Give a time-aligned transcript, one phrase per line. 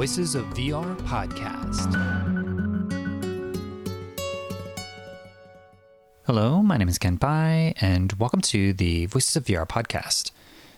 [0.00, 1.92] Voices of VR podcast.
[6.24, 10.30] Hello, my name is Kent Bye, and welcome to the Voices of VR podcast.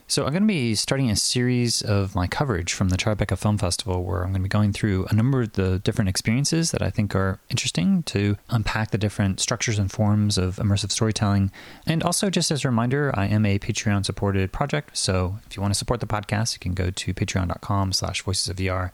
[0.08, 3.56] So, I'm going to be starting a series of my coverage from the Tribeca Film
[3.56, 6.82] Festival where I'm going to be going through a number of the different experiences that
[6.82, 11.50] I think are interesting to unpack the different structures and forms of immersive storytelling.
[11.86, 14.96] And also, just as a reminder, I am a Patreon supported project.
[14.98, 18.48] So, if you want to support the podcast, you can go to patreon.com slash voices
[18.48, 18.90] of VR.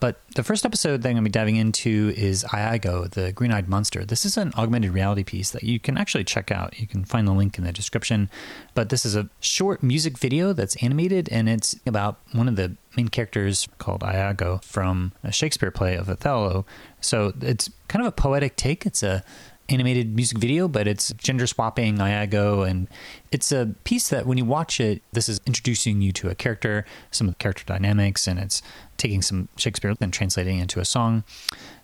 [0.00, 3.52] But the first episode that I'm going to be diving into is Iago, the green
[3.52, 4.04] eyed monster.
[4.04, 6.80] This is an augmented reality piece that you can actually check out.
[6.80, 8.30] You can find the link in the description.
[8.74, 12.76] But this is a short music video that's animated, and it's about one of the
[12.96, 16.64] main characters called Iago from a Shakespeare play of Othello.
[17.02, 18.86] So it's kind of a poetic take.
[18.86, 19.22] It's a
[19.70, 22.62] animated music video, but it's gender swapping Iago.
[22.62, 22.88] And
[23.30, 26.84] it's a piece that when you watch it, this is introducing you to a character,
[27.10, 28.62] some of the character dynamics, and it's
[28.96, 31.24] taking some Shakespeare and translating it into a song.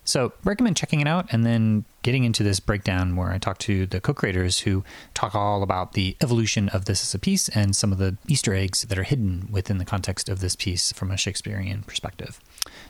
[0.03, 3.85] So recommend checking it out and then getting into this breakdown where I talk to
[3.85, 7.91] the co-creators who talk all about the evolution of this as a piece and some
[7.91, 11.17] of the Easter eggs that are hidden within the context of this piece from a
[11.17, 12.39] Shakespearean perspective.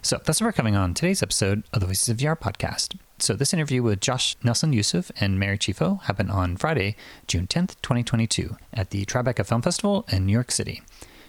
[0.03, 2.97] So that's what we're coming on today's episode of the Voices of VR podcast.
[3.19, 7.75] So this interview with Josh Nelson Yusuf and Mary Chieffo happened on Friday, June 10th,
[7.81, 10.83] 2022 at the Tribeca Film Festival in New York City.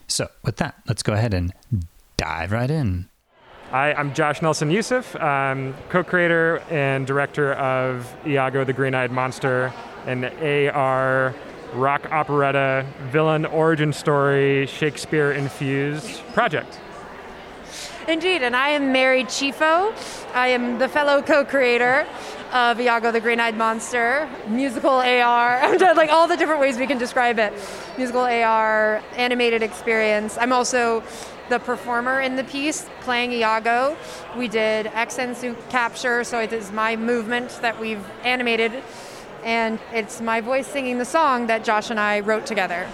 [0.07, 1.55] So with that, let's go ahead and
[2.19, 3.09] dive right in.
[3.71, 9.73] Hi, I'm Josh Nelson Yusuf, I'm um, co-creator and director of Iago the Green-Eyed Monster,
[10.07, 10.25] an
[10.71, 11.35] AR
[11.73, 16.81] rock operetta villain origin story Shakespeare infused project.
[18.09, 19.93] Indeed, and I am Mary Chieffo.
[20.35, 22.07] I am the fellow co-creator
[22.55, 27.39] of Iago the Green-Eyed Monster, musical AR, like all the different ways we can describe
[27.39, 27.53] it.
[27.99, 30.39] Musical AR, animated experience.
[30.39, 31.03] I'm also
[31.51, 33.95] the performer in the piece playing Iago.
[34.39, 38.73] We did exensu capture, so it is my movement that we've animated,
[39.45, 42.89] and it's my voice singing the song that Josh and I wrote together.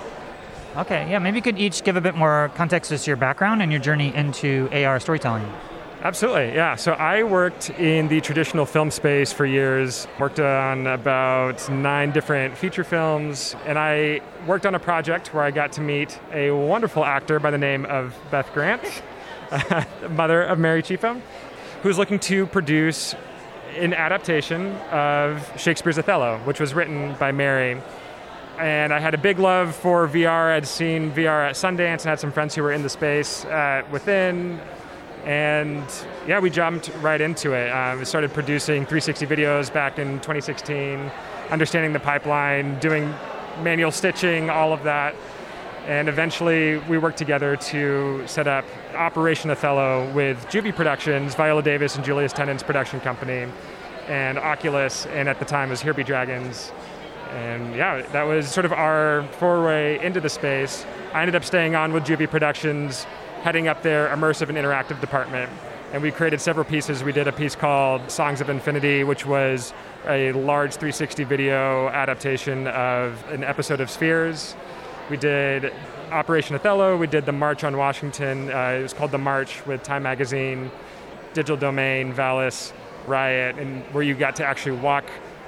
[0.76, 3.62] Okay, yeah, maybe you could each give a bit more context as to your background
[3.62, 5.48] and your journey into AR storytelling.
[6.02, 6.74] Absolutely, yeah.
[6.74, 12.58] So I worked in the traditional film space for years, worked on about nine different
[12.58, 17.04] feature films, and I worked on a project where I got to meet a wonderful
[17.04, 18.82] actor by the name of Beth Grant,
[20.10, 21.20] mother of Mary Chieffo,
[21.84, 23.14] who's looking to produce
[23.76, 27.80] an adaptation of Shakespeare's Othello, which was written by Mary
[28.58, 30.52] and I had a big love for VR.
[30.52, 33.82] I'd seen VR at Sundance and had some friends who were in the space uh,
[33.90, 34.60] within.
[35.24, 35.84] And
[36.26, 37.70] yeah, we jumped right into it.
[37.70, 41.10] Uh, we started producing 360 videos back in 2016,
[41.50, 43.12] understanding the pipeline, doing
[43.62, 45.14] manual stitching, all of that.
[45.86, 48.64] And eventually we worked together to set up
[48.94, 53.50] Operation Othello with JuVee Productions, Viola Davis and Julius Tennon's production company,
[54.08, 56.72] and Oculus, and at the time was Here Be Dragons
[57.34, 60.86] and yeah, that was sort of our foray into the space.
[61.12, 63.04] I ended up staying on with JuVee Productions,
[63.42, 65.50] heading up their immersive and interactive department.
[65.92, 67.04] And we created several pieces.
[67.04, 69.72] We did a piece called Songs of Infinity, which was
[70.06, 74.54] a large 360 video adaptation of an episode of Spheres.
[75.10, 75.72] We did
[76.10, 76.96] Operation Othello.
[76.96, 78.50] We did the March on Washington.
[78.50, 80.70] Uh, it was called The March with Time Magazine,
[81.32, 82.72] Digital Domain, Valis,
[83.06, 85.04] Riot, and where you got to actually walk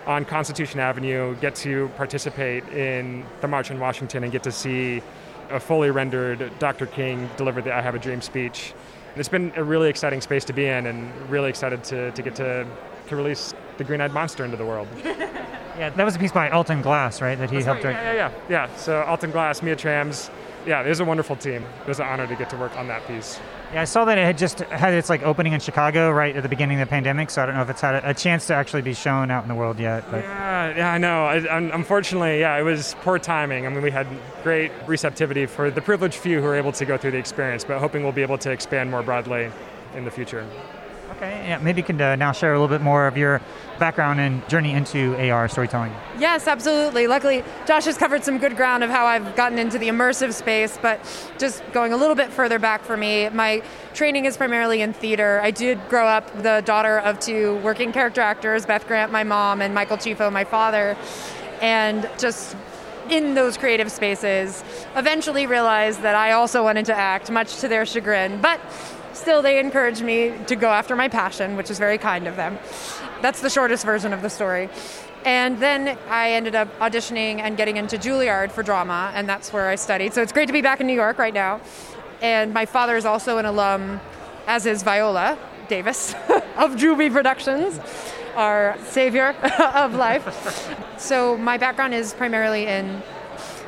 [0.06, 5.02] on Constitution Avenue, get to participate in the March on Washington and get to see
[5.50, 6.86] a fully rendered Dr.
[6.86, 8.72] King deliver the I Have a Dream speech.
[9.10, 12.22] And it's been a really exciting space to be in and really excited to, to
[12.22, 12.66] get to,
[13.08, 14.88] to release the Green Eyed Monster into the world.
[15.04, 17.38] yeah, that was a piece by Alton Glass, right?
[17.38, 17.94] That he That's helped right.
[17.94, 18.02] write.
[18.02, 18.66] Yeah, yeah, yeah.
[18.66, 20.30] Yeah, so Alton Glass, Mia Tramz,
[20.66, 21.64] yeah, it was a wonderful team.
[21.82, 23.40] It was an honor to get to work on that piece.
[23.72, 26.42] Yeah, I saw that it had just had its like opening in Chicago right at
[26.42, 27.30] the beginning of the pandemic.
[27.30, 29.42] So I don't know if it's had a, a chance to actually be shown out
[29.42, 30.08] in the world yet.
[30.10, 31.24] But Yeah, yeah, I know.
[31.24, 31.36] I,
[31.74, 33.66] unfortunately, yeah, it was poor timing.
[33.66, 34.06] I mean, we had
[34.44, 37.80] great receptivity for the privileged few who were able to go through the experience, but
[37.80, 39.50] hoping we'll be able to expand more broadly
[39.94, 40.46] in the future.
[41.16, 43.40] Okay, yeah, maybe you can uh, now share a little bit more of your
[43.78, 45.92] background and journey into AR storytelling.
[46.18, 47.06] Yes, absolutely.
[47.06, 50.78] Luckily, Josh has covered some good ground of how I've gotten into the immersive space,
[50.80, 51.00] but
[51.38, 53.62] just going a little bit further back for me, my
[53.94, 55.40] training is primarily in theater.
[55.42, 59.60] I did grow up the daughter of two working character actors, Beth Grant, my mom,
[59.60, 60.96] and Michael Chieffo, my father,
[61.60, 62.56] and just
[63.10, 64.64] in those creative spaces,
[64.96, 68.60] eventually realized that I also wanted to act, much to their chagrin, but
[69.26, 72.56] still they encouraged me to go after my passion, which is very kind of them.
[73.22, 74.68] That's the shortest version of the story.
[75.24, 79.66] And then I ended up auditioning and getting into Juilliard for drama, and that's where
[79.66, 80.14] I studied.
[80.14, 81.60] So it's great to be back in New York right now.
[82.22, 84.00] And my father is also an alum
[84.46, 85.36] as is Viola
[85.66, 86.14] Davis
[86.56, 87.80] of JuVee Productions,
[88.36, 89.30] our savior
[89.74, 90.72] of life.
[90.98, 93.02] So my background is primarily in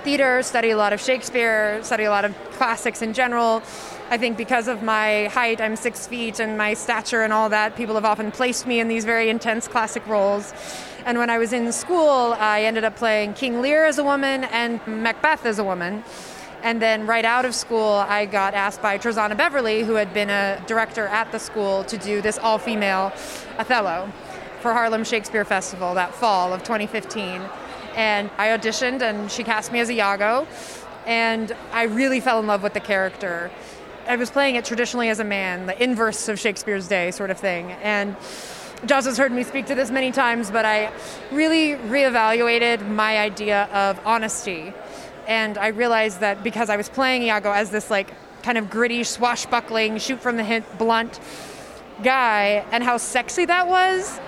[0.05, 3.65] theater, study a lot of Shakespeare, study a lot of classics in general.
[4.11, 7.77] I think because of my height, I'm six feet, and my stature and all that,
[7.77, 10.55] people have often placed me in these very intense classic roles.
[11.05, 14.45] And when I was in school, I ended up playing King Lear as a woman
[14.45, 16.03] and Macbeth as a woman.
[16.63, 20.31] And then right out of school, I got asked by Trazana Beverley, who had been
[20.31, 23.13] a director at the school, to do this all female
[23.59, 24.11] Othello
[24.61, 27.43] for Harlem Shakespeare Festival that fall of 2015.
[27.95, 30.47] And I auditioned, and she cast me as Iago.
[31.05, 33.51] And I really fell in love with the character.
[34.09, 37.39] I was playing it traditionally as a man, the inverse of Shakespeare's day sort of
[37.39, 37.73] thing.
[37.73, 38.17] And
[38.87, 40.91] Josh has heard me speak to this many times, but I
[41.31, 44.73] really reevaluated my idea of honesty.
[45.27, 49.05] And I realized that because I was playing Iago as this like kind of gritty,
[49.05, 51.21] swashbuckling, shoot from the hip, blunt
[52.03, 54.19] guy, and how sexy that was,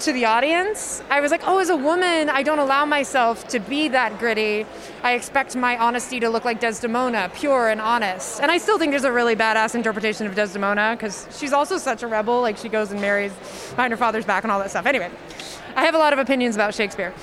[0.00, 3.60] to the audience, I was like, oh, as a woman, I don't allow myself to
[3.60, 4.66] be that gritty.
[5.02, 8.40] I expect my honesty to look like Desdemona, pure and honest.
[8.40, 12.02] And I still think there's a really badass interpretation of Desdemona because she's also such
[12.02, 12.40] a rebel.
[12.40, 13.32] Like she goes and marries
[13.70, 14.86] behind her father's back and all that stuff.
[14.86, 15.10] Anyway,
[15.76, 17.14] I have a lot of opinions about Shakespeare.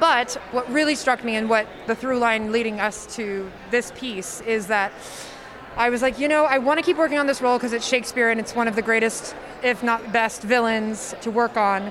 [0.00, 4.40] But what really struck me and what the through line leading us to this piece
[4.40, 4.92] is that
[5.76, 7.86] I was like, you know, I want to keep working on this role because it's
[7.86, 11.90] Shakespeare and it's one of the greatest, if not best, villains to work on.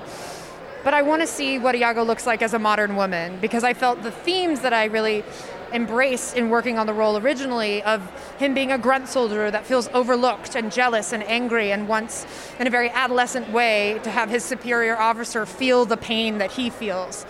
[0.82, 3.74] But I want to see what Iago looks like as a modern woman because I
[3.74, 5.22] felt the themes that I really
[5.70, 8.00] embraced in working on the role originally of
[8.38, 12.26] him being a grunt soldier that feels overlooked and jealous and angry and wants,
[12.58, 16.70] in a very adolescent way, to have his superior officer feel the pain that he
[16.70, 17.26] feels.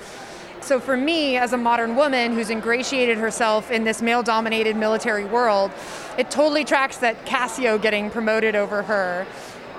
[0.64, 5.26] So for me, as a modern woman who's ingratiated herself in this male dominated military
[5.26, 5.70] world,
[6.16, 9.26] it totally tracks that Cassio getting promoted over her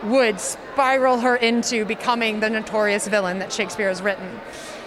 [0.03, 4.39] would spiral her into becoming the notorious villain that Shakespeare has written.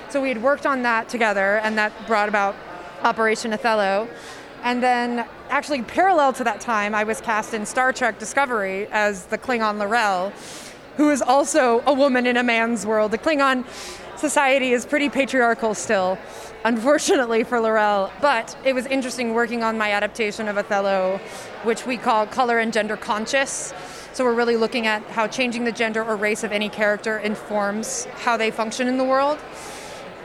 [0.09, 2.55] So we had worked on that together, and that brought about
[3.03, 4.09] Operation Othello.
[4.63, 9.27] And then, actually, parallel to that time, I was cast in Star Trek Discovery as
[9.27, 10.33] the Klingon L'Rell,
[10.99, 13.13] who is also a woman in a man's world.
[13.13, 13.65] The Klingon
[14.19, 16.19] society is pretty patriarchal still,
[16.65, 18.13] unfortunately for L'Rell.
[18.21, 21.21] But it was interesting working on my adaptation of Othello,
[21.63, 23.73] which we call color and gender conscious.
[24.13, 28.07] So we're really looking at how changing the gender or race of any character informs
[28.25, 29.39] how they function in the world.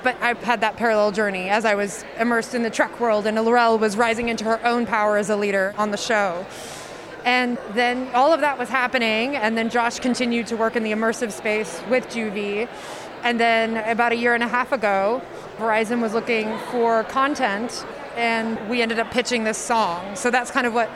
[0.01, 3.39] But I've had that parallel journey as I was immersed in the Trek world, and
[3.39, 6.47] L'Rell was rising into her own power as a leader on the show.
[7.25, 10.91] And then all of that was happening, and then Josh continued to work in the
[10.91, 12.67] immersive space with JuVee.
[13.23, 15.21] And then about a year and a half ago,
[15.57, 17.85] Verizon was looking for content,
[18.17, 20.15] and we ended up pitching this song.
[20.15, 20.89] So that's kind of what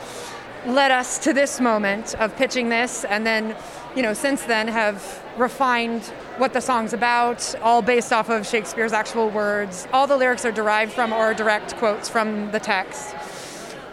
[0.65, 3.55] led us to this moment of pitching this, and then,
[3.95, 6.03] you know, since then have refined
[6.37, 9.87] what the song's about, all based off of Shakespeare's actual words.
[9.93, 13.15] All the lyrics are derived from or direct quotes from the text.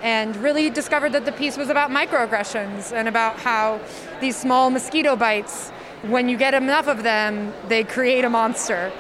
[0.05, 3.81] And really discovered that the piece was about microaggressions and about how
[4.21, 5.71] these small mosquito bites
[6.09, 8.93] when you get enough of them, they create a monster.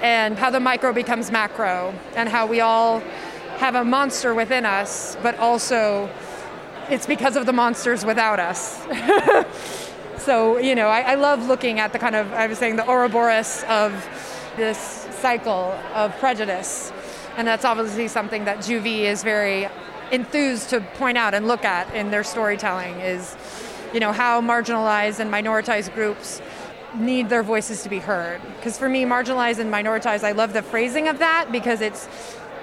[0.00, 3.00] And how the micro becomes macro, and how we all
[3.58, 6.08] have a monster within us, but also
[6.88, 8.80] it's because of the monsters without us.
[10.18, 12.88] so, you know, I, I, love looking at the kind of, I was saying, the
[12.88, 13.92] Ouroboros of
[14.56, 14.78] this
[15.20, 16.92] cycle of prejudice.
[17.36, 19.68] And that's obviously something that JuVee is very
[20.12, 23.36] enthused to point out and look at in their storytelling is
[23.92, 26.42] you know, how marginalized and minoritized groups
[26.94, 28.40] need their voices to be heard.
[28.56, 32.08] Because for me, marginalized and minoritized, I love the phrasing of that because it's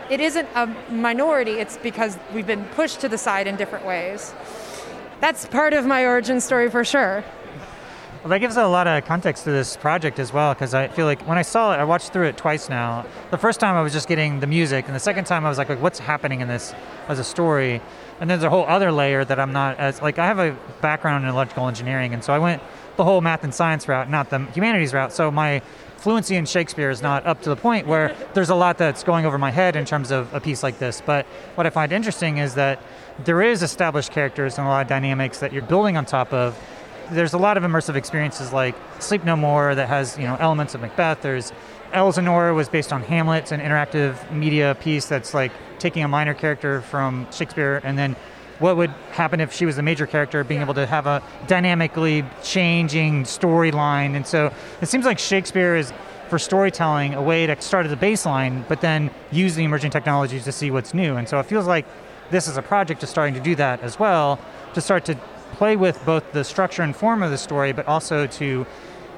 [0.09, 4.35] it isn't a minority, it's because we've been pushed to the side in different ways.
[5.19, 7.23] That's part of my origin story for sure.
[8.25, 11.05] Well, that gives a lot of context to this project as well, because I feel
[11.05, 13.05] like when I saw it, I watched through it twice now.
[13.29, 15.59] The first time I was just getting the music, and the second time I was
[15.59, 16.73] like, like what's happening in this
[17.07, 17.83] as a story?
[18.19, 21.23] And there's a whole other layer that I'm not as like I have a background
[21.23, 22.63] in electrical engineering, and so I went
[22.95, 25.13] the whole math and science route, not the humanities route.
[25.13, 25.61] So my
[25.97, 29.27] fluency in Shakespeare is not up to the point where there's a lot that's going
[29.27, 30.99] over my head in terms of a piece like this.
[31.05, 32.81] But what I find interesting is that
[33.23, 36.57] there is established characters and a lot of dynamics that you're building on top of
[37.11, 40.75] there's a lot of immersive experiences like Sleep No More that has you know elements
[40.75, 41.21] of Macbeth.
[41.21, 41.51] There's
[41.93, 46.33] Elsinore was based on Hamlet, it's an interactive media piece that's like taking a minor
[46.33, 48.15] character from Shakespeare and then
[48.59, 52.23] what would happen if she was the major character, being able to have a dynamically
[52.43, 54.15] changing storyline.
[54.15, 55.91] And so it seems like Shakespeare is,
[56.29, 60.43] for storytelling, a way to start at the baseline, but then use the emerging technologies
[60.45, 61.17] to see what's new.
[61.17, 61.85] And so it feels like
[62.31, 64.39] this is a project just starting to do that as well,
[64.73, 65.17] to start to
[65.55, 68.65] play with both the structure and form of the story, but also to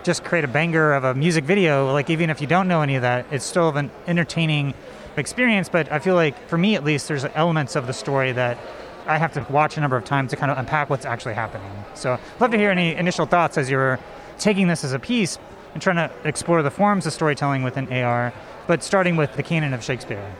[0.03, 1.91] just create a banger of a music video.
[1.91, 4.73] Like even if you don't know any of that, it's still an entertaining
[5.17, 5.69] experience.
[5.69, 8.57] But I feel like for me at least, there's elements of the story that
[9.05, 11.71] I have to watch a number of times to kind of unpack what's actually happening.
[11.93, 13.99] So love to hear any initial thoughts as you're
[14.37, 15.39] taking this as a piece
[15.73, 18.33] and trying to explore the forms of storytelling within AR,
[18.67, 20.33] but starting with the canon of Shakespeare.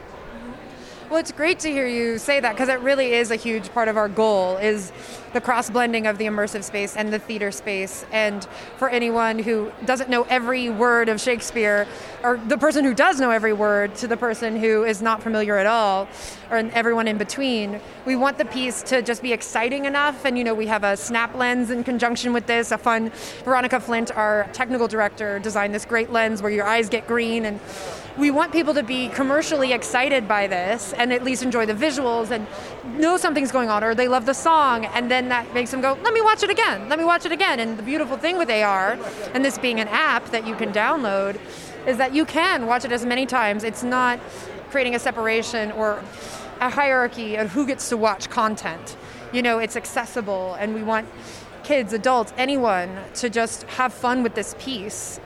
[1.09, 3.87] Well, it's great to hear you say that because it really is a huge part
[3.87, 4.91] of our goal is
[5.31, 8.05] the cross blending of the immersive space and the theater space.
[8.11, 8.45] And
[8.75, 11.87] for anyone who doesn't know every word of Shakespeare,
[12.23, 15.55] or the person who does know every word to the person who is not familiar
[15.55, 16.09] at all,
[16.51, 20.25] or everyone in between, we want the piece to just be exciting enough.
[20.25, 23.11] And you know, we have a snap lens in conjunction with this, a fun.
[23.45, 27.61] Veronica Flint, our technical director, designed this great lens where your eyes get green and
[28.17, 32.31] we want people to be commercially excited by this and at least enjoy the visuals
[32.31, 32.47] and
[32.99, 34.85] know something's going on or they love the song.
[34.85, 36.89] And then that makes them go let me watch it again.
[36.89, 37.59] Let me watch it again.
[37.59, 38.97] And the beautiful thing with ar
[39.33, 41.39] and this being an app that you can download
[41.85, 43.63] is that you can watch it as many times.
[43.63, 44.19] It's not
[44.71, 46.03] creating a separation or
[46.59, 48.97] a hierarchy of who gets to watch content.
[49.31, 51.07] You know it's accessible and we want
[51.63, 55.19] kids adults anyone to just have fun with this piece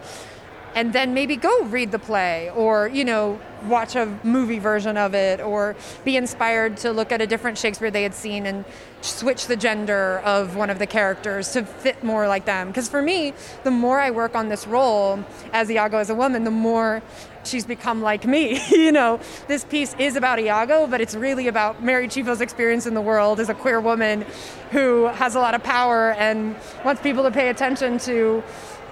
[0.75, 5.13] and then maybe go read the play or you know watch a movie version of
[5.13, 8.65] it or be inspired to look at a different shakespeare they had seen and
[9.01, 12.67] switch the gender of one of the characters to fit more like them.
[12.67, 15.23] Because for me the more i work on this role
[15.53, 17.01] as iago as a woman the more
[17.43, 21.83] she's become like me you know this piece is about iago but it's really about
[21.83, 24.25] mary chieffo's experience in the world as a queer woman
[24.71, 26.55] who has a lot of power and
[26.85, 28.43] wants people to pay attention to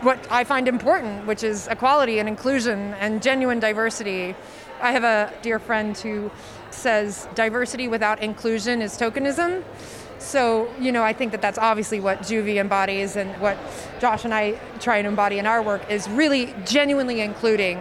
[0.02, 4.36] what I find important, which is equality and inclusion and genuine diversity.
[4.82, 6.32] I have a dear friend who
[6.72, 9.64] says diversity without inclusion is tokenism.
[10.20, 13.58] So, you know, I think that that's obviously what JuVee embodies and what
[14.00, 17.80] Josh and I try and embody in our work is really genuinely including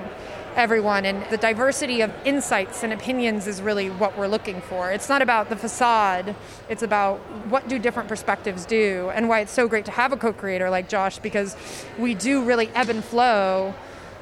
[0.56, 1.04] everyone.
[1.04, 4.90] And the diversity of insights and opinions is really what we're looking for.
[4.90, 6.34] It's not about the facade,
[6.68, 10.16] it's about what do different perspectives do and why it's so great to have a
[10.16, 11.56] co creator like Josh because
[11.98, 13.74] we do really ebb and flow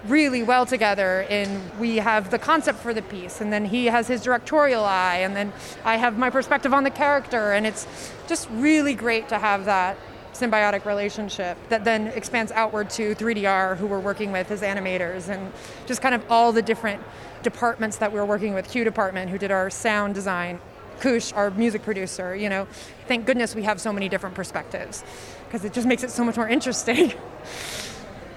[0.06, 4.06] really well together and we have the concept for the piece and then he has
[4.06, 5.52] his directorial eye and then
[5.84, 9.96] I have my perspective on the character and it's just really great to have that
[10.36, 15.52] symbiotic relationship that then expands outward to 3DAR, who we're working with as animators, and
[15.86, 17.02] just kind of all the different
[17.42, 18.68] departments that we are working with.
[18.68, 20.60] Q department, who did our sound design,
[21.00, 22.34] Kush, our music producer.
[22.34, 22.66] You know,
[23.06, 25.04] thank goodness we have so many different perspectives
[25.46, 27.12] because it just makes it so much more interesting.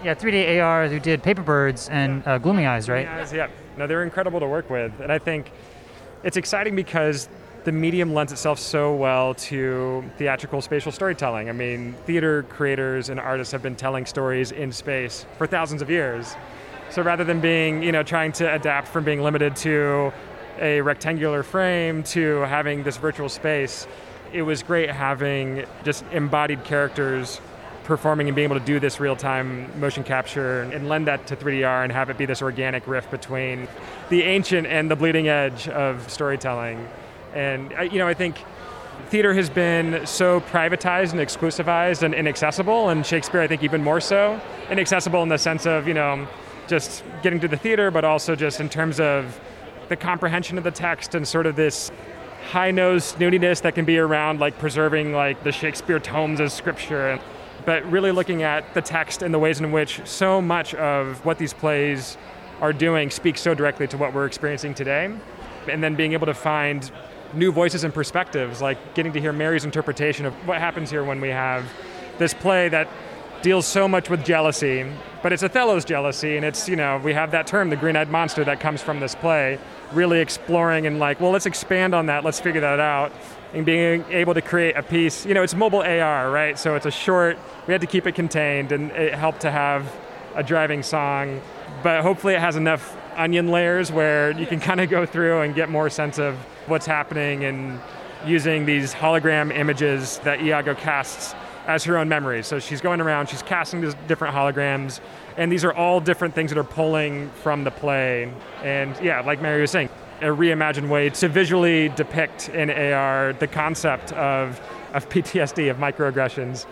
[0.01, 3.05] Yeah, 3DAR who did Paper Birds and uh, Gloomy Eyes, right?
[3.05, 3.49] Gloomy Eyes, yeah.
[3.75, 5.51] No, they're incredible to work with, and I think
[6.23, 7.27] it's exciting because
[7.63, 11.49] the medium lends itself so well to theatrical spatial storytelling.
[11.49, 15.89] I mean, theater creators and artists have been telling stories in space for thousands of
[15.89, 16.35] years.
[16.89, 20.11] So rather than being, you know, trying to adapt from being limited to
[20.59, 23.87] a rectangular frame to having this virtual space,
[24.33, 27.41] it was great having just embodied characters
[27.83, 31.83] performing and being able to do this real-time motion capture and lend that to 3DAR
[31.83, 33.67] and have it be this organic riff between
[34.09, 36.87] the ancient and the bleeding edge of storytelling.
[37.33, 38.43] And you know, I think
[39.09, 44.01] theater has been so privatized and exclusivized and inaccessible, and Shakespeare, I think, even more
[44.01, 44.39] so.
[44.69, 46.27] Inaccessible in the sense of you know,
[46.67, 49.39] just getting to the theater, but also just in terms of
[49.87, 51.91] the comprehension of the text and sort of this
[52.51, 57.19] high-nosed snootiness that can be around like preserving like the Shakespeare tomes as scripture,
[57.65, 61.37] but really looking at the text and the ways in which so much of what
[61.37, 62.17] these plays
[62.61, 65.11] are doing speaks so directly to what we're experiencing today,
[65.67, 66.91] and then being able to find
[67.33, 71.21] new voices and perspectives, like getting to hear Mary's interpretation of what happens here when
[71.21, 71.65] we have
[72.17, 72.87] this play that
[73.41, 74.85] deals so much with jealousy,
[75.23, 78.09] but it's Othello's jealousy, and it's, you know, we have that term, the green eyed
[78.09, 79.57] monster, that comes from this play,
[79.93, 83.13] really exploring and like, well, let's expand on that, let's figure that out,
[83.53, 85.25] and being able to create a piece.
[85.25, 86.59] You know, it's mobile AR, right?
[86.59, 89.89] So it's a short, we had to keep it contained, and it helped to have
[90.35, 91.41] a driving song,
[91.81, 95.55] but hopefully it has enough onion layers where you can kind of go through and
[95.55, 96.37] get more sense of
[96.69, 97.79] what's happening and
[98.25, 101.35] using these hologram images that Iago casts
[101.67, 102.47] as her own memories.
[102.47, 104.99] So she's going around, she's casting these different holograms,
[105.37, 108.31] and these are all different things that are pulling from the play.
[108.63, 109.89] And yeah, like Mary was saying,
[110.21, 114.59] a reimagined way to visually depict in AR the concept of,
[114.93, 116.65] of PTSD, of microaggressions,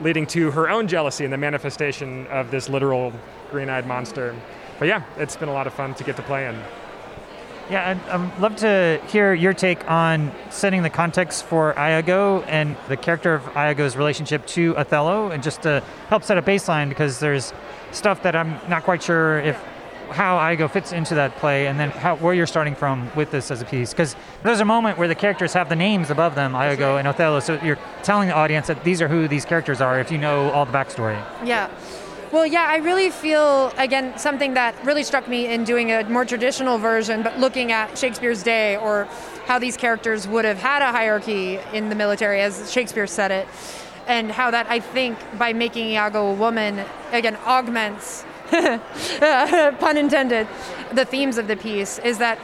[0.00, 3.12] leading to her own jealousy and the manifestation of this literal
[3.50, 4.34] green eyed monster.
[4.78, 6.58] But yeah, it's been a lot of fun to get to play in.
[7.70, 12.76] Yeah, I'd, I'd love to hear your take on setting the context for Iago and
[12.88, 17.20] the character of Iago's relationship to Othello, and just to help set a baseline because
[17.20, 17.54] there's
[17.90, 19.56] stuff that I'm not quite sure if
[20.10, 23.50] how Iago fits into that play, and then how, where you're starting from with this
[23.50, 23.90] as a piece.
[23.90, 27.40] Because there's a moment where the characters have the names above them, Iago and Othello,
[27.40, 30.50] so you're telling the audience that these are who these characters are if you know
[30.50, 31.16] all the backstory.
[31.44, 31.70] Yeah.
[32.34, 36.24] Well, yeah, I really feel, again, something that really struck me in doing a more
[36.24, 39.04] traditional version, but looking at Shakespeare's day or
[39.46, 43.46] how these characters would have had a hierarchy in the military, as Shakespeare said it,
[44.08, 50.48] and how that I think by making Iago a woman, again, augments, pun intended,
[50.92, 52.40] the themes of the piece, is that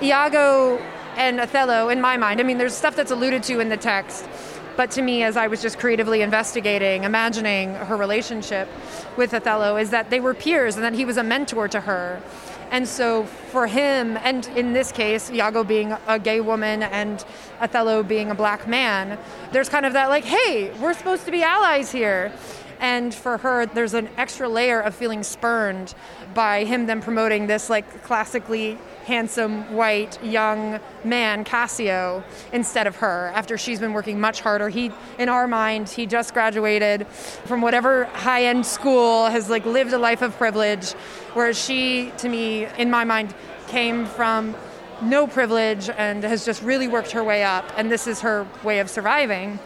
[0.00, 0.78] Iago
[1.16, 4.28] and Othello, in my mind, I mean, there's stuff that's alluded to in the text
[4.76, 8.68] but to me, as I was just creatively investigating, imagining her relationship
[9.16, 12.22] with Othello, is that they were peers and that he was a mentor to her.
[12.70, 17.24] And so for him, and in this case, Iago being a gay woman and
[17.60, 19.18] Othello being a black man,
[19.52, 22.32] there's kind of that like, hey, we're supposed to be allies here.
[22.80, 25.94] And for her, there's an extra layer of feeling spurned
[26.34, 33.30] by him then promoting this like classically handsome, white, young man, Cassio, instead of her,
[33.34, 34.68] after she's been working much harder.
[34.68, 39.92] He, in our mind, he just graduated from whatever high end school, has like lived
[39.92, 40.92] a life of privilege,
[41.34, 43.34] whereas she, to me, in my mind,
[43.68, 44.54] came from
[45.02, 48.78] no privilege and has just really worked her way up, and this is her way
[48.78, 49.58] of surviving.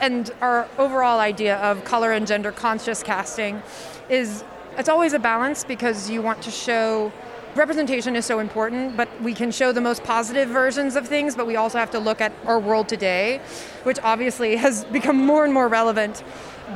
[0.00, 3.62] And our overall idea of color and gender conscious casting
[4.08, 4.42] is
[4.78, 7.12] it's always a balance because you want to show
[7.56, 11.46] representation is so important, but we can show the most positive versions of things, but
[11.46, 13.40] we also have to look at our world today,
[13.82, 16.22] which obviously has become more and more relevant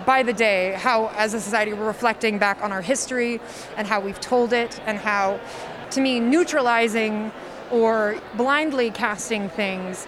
[0.04, 0.72] by the day.
[0.72, 3.40] How, as a society, we're reflecting back on our history
[3.76, 5.40] and how we've told it, and how,
[5.90, 7.30] to me, neutralizing
[7.70, 10.06] or blindly casting things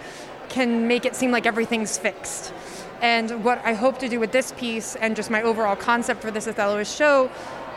[0.49, 2.53] can make it seem like everything's fixed.
[3.01, 6.31] And what I hope to do with this piece and just my overall concept for
[6.31, 7.29] this Othello is show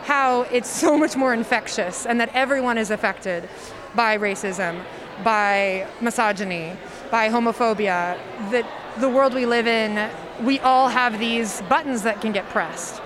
[0.03, 3.47] how it's so much more infectious and that everyone is affected
[3.95, 4.83] by racism,
[5.23, 6.73] by misogyny,
[7.09, 8.17] by homophobia,
[8.51, 8.65] that
[8.99, 10.09] the world we live in,
[10.43, 13.01] we all have these buttons that can get pressed.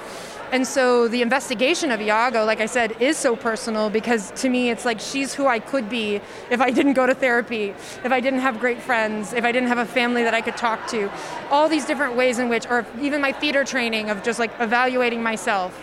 [0.52, 4.70] And so the investigation of Iago, like I said, is so personal because to me
[4.70, 8.22] it's like she's who I could be if I didn't go to therapy, if I
[8.22, 11.12] didn't have great friends, if I didn't have a family that I could talk to.
[11.50, 15.22] All these different ways in which, or even my theater training of just like evaluating
[15.22, 15.74] myself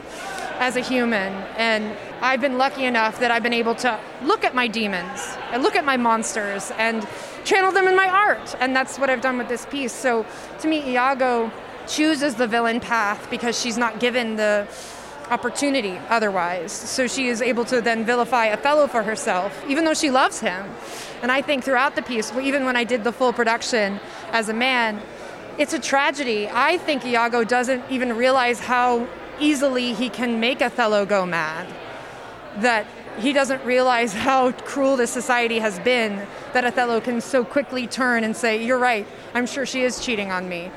[0.62, 1.32] as a human.
[1.58, 5.60] And I've been lucky enough that I've been able to look at my demons and
[5.62, 7.06] look at my monsters and
[7.44, 8.54] channel them in my art.
[8.60, 9.92] And that's what I've done with this piece.
[9.92, 10.24] So
[10.60, 11.50] to me, Iago
[11.88, 14.68] chooses the villain path because she's not given the
[15.30, 16.70] opportunity otherwise.
[16.70, 20.64] So she is able to then vilify Othello for herself, even though she loves him.
[21.22, 23.98] And I think throughout the piece, even when I did the full production
[24.30, 25.02] as a man,
[25.58, 26.48] it's a tragedy.
[26.52, 29.08] I think Iago doesn't even realize how
[29.42, 31.66] easily he can make Othello go mad.
[32.58, 32.86] That
[33.18, 38.24] he doesn't realize how cruel this society has been that Othello can so quickly turn
[38.24, 40.70] and say, You're right, I'm sure she is cheating on me.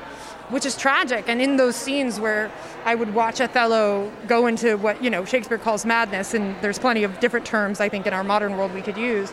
[0.48, 1.28] Which is tragic.
[1.28, 2.52] And in those scenes where
[2.84, 7.02] I would watch Othello go into what, you know, Shakespeare calls madness, and there's plenty
[7.02, 9.32] of different terms I think in our modern world we could use.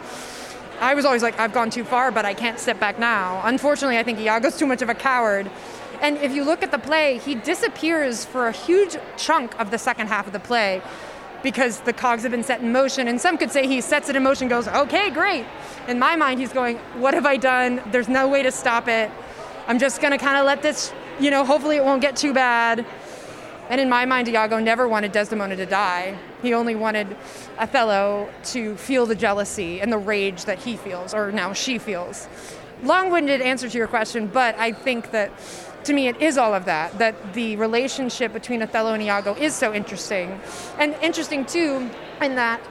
[0.81, 3.41] I was always like, I've gone too far, but I can't step back now.
[3.45, 5.51] Unfortunately, I think Iago's too much of a coward
[6.03, 9.77] and if you look at the play, he disappears for a huge chunk of the
[9.77, 10.81] second half of the play
[11.43, 13.07] because the cogs have been set in motion.
[13.07, 15.45] And some could say he sets it in motion, goes, okay, great.
[15.87, 17.81] In my mind, he's going, what have I done?
[17.91, 19.09] There's no way to stop it.
[19.65, 22.33] I'm just going to kind of let this, you know, hopefully it won't get too
[22.33, 22.85] bad.
[23.69, 26.17] And in my mind, Iago never wanted Desdemona to die.
[26.41, 27.15] He only wanted
[27.57, 32.27] Othello to feel the jealousy and the rage that he feels, or now she feels.
[32.83, 35.31] Long winded answer to your question, but I think that
[35.85, 36.97] to me, it is all of that.
[36.99, 40.39] That the relationship between Othello and Iago is so interesting,
[40.79, 41.89] and interesting too,
[42.21, 42.61] in that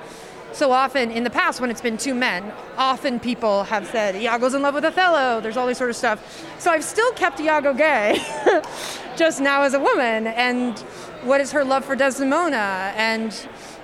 [0.55, 4.55] so often in the past when it's been two men, often people have said Iago's
[4.55, 5.41] in love with Othello.
[5.41, 6.45] There's all this sort of stuff.
[6.59, 8.19] So I've still kept Iago gay,
[9.17, 10.27] just now as a woman.
[10.27, 10.79] And
[11.25, 12.93] what is her love for Desdemona?
[12.97, 13.35] And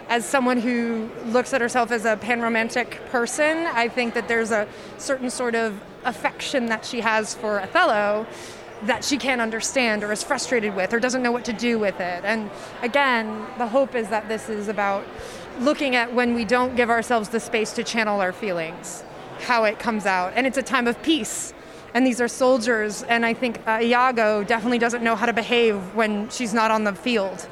[0.09, 4.67] as someone who looks at herself as a panromantic person, I think that there's a
[4.97, 8.27] certain sort of affection that she has for Othello
[8.83, 12.01] that she can't understand or is frustrated with or doesn't know what to do with
[12.01, 12.25] it.
[12.25, 12.51] And
[12.83, 15.05] again, the hope is that this is about
[15.61, 19.03] looking at when we don't give ourselves the space to channel our feelings,
[19.41, 20.33] how it comes out.
[20.37, 21.53] And it's a time of peace.
[21.95, 25.77] And these are soldiers, and I think uh, Iago definitely doesn't know how to behave
[25.95, 27.49] when she's not on the field.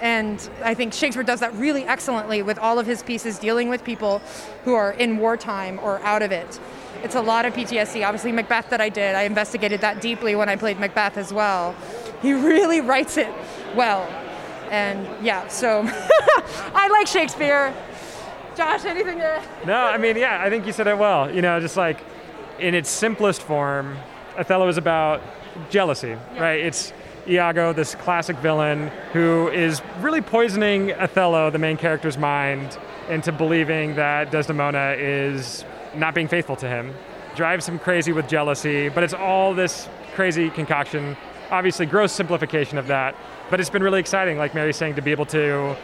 [0.00, 3.84] And I think Shakespeare does that really excellently with all of his pieces dealing with
[3.84, 4.20] people
[4.64, 6.60] who are in wartime or out of it.
[7.04, 8.02] It's a lot of PTSD.
[8.02, 11.76] Obviously, Macbeth that I did, I investigated that deeply when I played Macbeth as well.
[12.22, 13.28] He really writes it
[13.76, 14.08] well.
[14.70, 15.82] And yeah, so
[16.74, 17.74] I like Shakespeare.
[18.56, 19.42] Josh, anything to.
[19.66, 21.30] No, I mean, yeah, I think you said it well.
[21.30, 22.00] You know, just like
[22.58, 23.98] in its simplest form,
[24.38, 25.20] Othello is about
[25.68, 26.60] jealousy, right?
[26.60, 26.94] It's
[27.28, 32.78] Iago, this classic villain, who is really poisoning Othello, the main character's mind,
[33.10, 36.94] into believing that Desdemona is not being faithful to him.
[37.36, 41.16] Drives him crazy with jealousy, but it's all this crazy concoction.
[41.50, 43.14] Obviously, gross simplification of that,
[43.50, 45.76] but it's been really exciting, like Mary's saying, to be able to.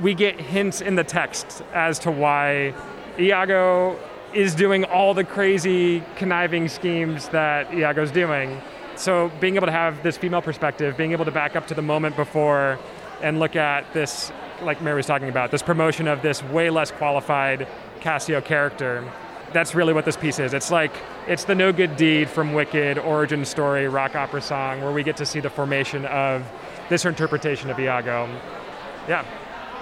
[0.00, 2.74] We get hints in the text as to why
[3.18, 3.98] Iago
[4.32, 8.60] is doing all the crazy conniving schemes that Iago's doing.
[8.96, 11.82] So being able to have this female perspective, being able to back up to the
[11.82, 12.78] moment before
[13.22, 14.30] and look at this,
[14.62, 17.66] like Mary was talking about, this promotion of this way less qualified
[18.00, 19.04] Cassio character.
[19.52, 20.54] That's really what this piece is.
[20.54, 20.92] It's like
[21.26, 25.16] it's the no good deed from Wicked origin story rock opera song where we get
[25.16, 26.46] to see the formation of
[26.88, 28.28] this interpretation of Iago.
[29.08, 29.24] Yeah.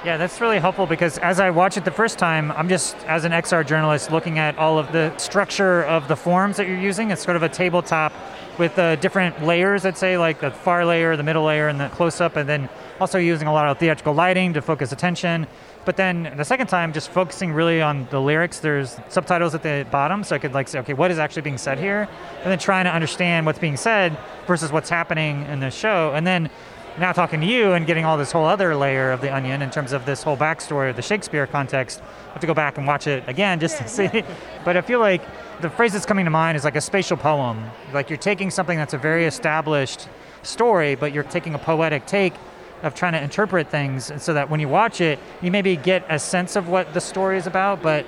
[0.04, 3.24] Yeah, that's really helpful because as I watch it the first time, I'm just, as
[3.24, 7.10] an XR journalist, looking at all of the structure of the forms that you're using.
[7.10, 8.12] It's sort of a tabletop
[8.58, 11.88] with uh, different layers, I'd say, like the far layer, the middle layer, and the
[11.88, 12.68] close up, and then
[13.00, 15.48] also using a lot of theatrical lighting to focus attention.
[15.88, 18.58] But then the second time, just focusing really on the lyrics.
[18.58, 21.56] There's subtitles at the bottom, so I could like say, okay, what is actually being
[21.56, 22.06] said here?
[22.42, 24.14] And then trying to understand what's being said
[24.46, 26.12] versus what's happening in the show.
[26.14, 26.50] And then
[26.98, 29.70] now talking to you and getting all this whole other layer of the onion in
[29.70, 32.02] terms of this whole backstory of the Shakespeare context.
[32.02, 34.24] I have to go back and watch it again just to see.
[34.66, 35.22] But I feel like
[35.62, 37.64] the phrase that's coming to mind is like a spatial poem.
[37.94, 40.06] Like you're taking something that's a very established
[40.42, 42.34] story, but you're taking a poetic take
[42.82, 46.04] of trying to interpret things and so that when you watch it, you maybe get
[46.08, 48.06] a sense of what the story is about, but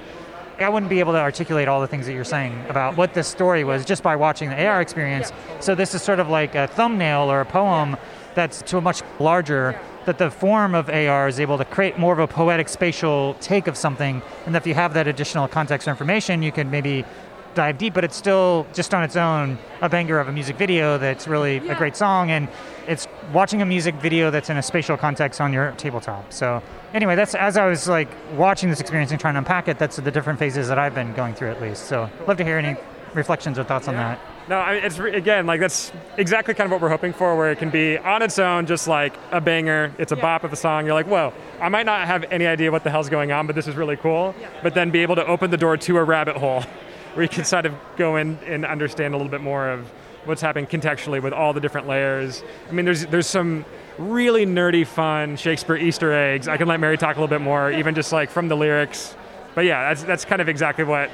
[0.59, 3.27] I wouldn't be able to articulate all the things that you're saying about what this
[3.27, 5.33] story was just by watching the AR experience.
[5.61, 7.97] So this is sort of like a thumbnail or a poem
[8.35, 12.13] that's to a much larger that the form of AR is able to create more
[12.13, 14.23] of a poetic spatial take of something.
[14.45, 17.05] And that if you have that additional context or information you can maybe
[17.55, 20.99] dive deep but it's still just on its own a banger of a music video
[20.99, 22.49] that's really a great song and
[22.87, 26.33] it's watching a music video that's in a spatial context on your tabletop.
[26.33, 26.63] So
[26.95, 29.97] anyway that's as i was like watching this experience and trying to unpack it that's
[29.97, 31.87] the different phases that i've been going through at least.
[31.87, 32.77] So love to hear any
[33.15, 34.21] reflections or thoughts on that.
[34.49, 37.53] No, I mean, it's again like that's exactly kind of what we're hoping for, where
[37.53, 39.95] it can be on its own, just like a banger.
[39.99, 40.87] It's a bop of a song.
[40.87, 43.55] You're like, whoa, I might not have any idea what the hell's going on, but
[43.55, 44.35] this is really cool.
[44.63, 46.65] But then be able to open the door to a rabbit hole,
[47.15, 49.89] where you can sort of go in and understand a little bit more of
[50.25, 52.43] what's happening contextually with all the different layers.
[52.69, 53.65] I mean, there's there's some
[53.99, 56.49] really nerdy, fun Shakespeare Easter eggs.
[56.49, 59.15] I can let Mary talk a little bit more, even just like from the lyrics.
[59.55, 61.11] But yeah, that's that's kind of exactly what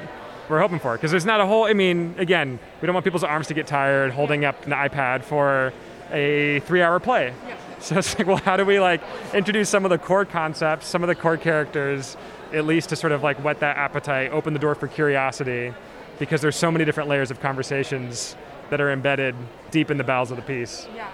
[0.49, 3.23] we're hoping for because there's not a whole i mean again we don't want people's
[3.23, 5.73] arms to get tired holding up an ipad for
[6.11, 7.33] a three hour play
[7.79, 9.01] so it's like well how do we like
[9.33, 12.15] introduce some of the core concepts some of the core characters
[12.53, 15.73] at least to sort of like whet that appetite open the door for curiosity
[16.19, 18.35] because there's so many different layers of conversations
[18.69, 19.35] that are embedded
[19.71, 21.09] deep in the bowels of the piece Yeah.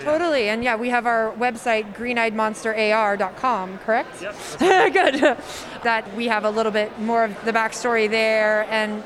[0.00, 0.48] Totally.
[0.48, 4.22] And yeah, we have our website, greeneyedmonsterar.com, correct?
[4.22, 4.34] Yep,
[4.92, 5.36] Good.
[5.82, 8.66] that we have a little bit more of the backstory there.
[8.70, 9.02] And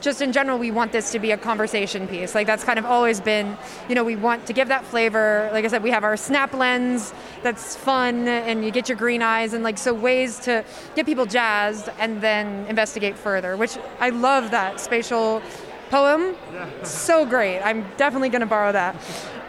[0.00, 2.34] just in general, we want this to be a conversation piece.
[2.34, 3.56] Like that's kind of always been,
[3.88, 5.48] you know, we want to give that flavor.
[5.52, 9.22] Like I said, we have our snap lens that's fun and you get your green
[9.22, 14.10] eyes and like so ways to get people jazzed and then investigate further, which I
[14.10, 15.42] love that spatial
[15.90, 16.36] poem.
[16.84, 17.60] So great.
[17.60, 18.96] I'm definitely going to borrow that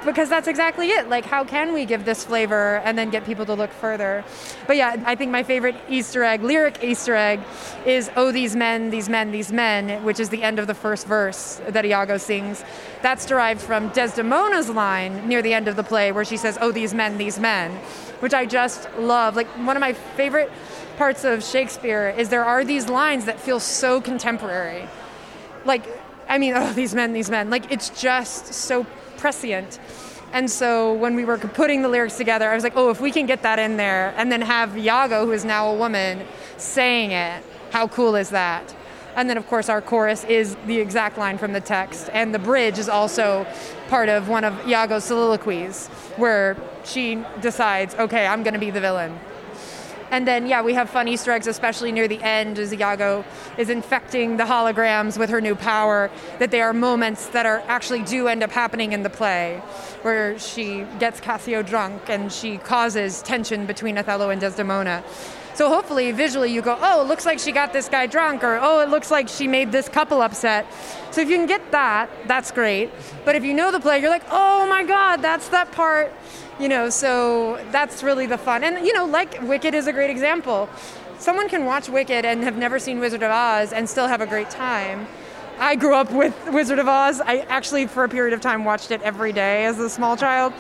[0.06, 1.10] because that's exactly it.
[1.10, 4.24] Like, how can we give this flavor and then get people to look further?
[4.68, 7.42] But yeah, I think my favorite Easter egg, lyric Easter egg,
[7.86, 11.08] is Oh, these men, these men, these men, which is the end of the first
[11.08, 12.64] verse that Iago sings.
[13.02, 16.72] That's derived from Desdemona's line near the end of the play where she says, Oh,
[16.72, 17.72] these men, these men,
[18.20, 19.36] which I just love.
[19.36, 20.52] Like, one of my favorite
[20.98, 24.88] parts of Shakespeare is there are these lines that feel so contemporary.
[25.64, 25.86] Like,
[26.32, 27.50] I mean, oh, these men, these men.
[27.50, 28.86] Like, it's just so
[29.18, 29.80] prescient.
[30.34, 33.12] And so when we were putting the lyrics together, I was like, oh, if we
[33.12, 37.12] can get that in there and then have Iago, who is now a woman, saying
[37.12, 38.74] it, how cool is that?
[39.18, 42.10] And then, of course, our chorus is the exact line from the text.
[42.14, 43.46] And the bridge is also
[43.90, 48.80] part of one of Iago's soliloquies, where she decides, okay, I'm going to be the
[48.80, 49.20] villain.
[50.12, 53.24] And then, yeah, we have fun Easter eggs, especially near the end as Iago
[53.58, 58.04] is infecting the holograms with her new power, that they are moments that are actually
[58.04, 59.62] do end up happening in the play,
[60.02, 65.02] where she gets Cassio drunk and she causes tension between Othello and Desdemona.
[65.54, 68.58] So hopefully, visually, you go, oh, it looks like she got this guy drunk, or
[68.62, 70.66] oh, it looks like she made this couple upset.
[71.12, 72.90] So if you can get that, that's great.
[73.26, 76.12] But if you know the play, you're like, oh my God, that's that part.
[76.60, 78.64] You know, so that's really the fun.
[78.64, 80.70] And, you know, like Wicked is a great example.
[81.18, 84.28] Someone can watch Wicked and have never seen Wizard of Oz and still have a
[84.28, 85.08] great time.
[85.60, 87.22] I grew up with Wizard of Oz.
[87.22, 90.54] I actually, for a period of time, watched it every day as a small child.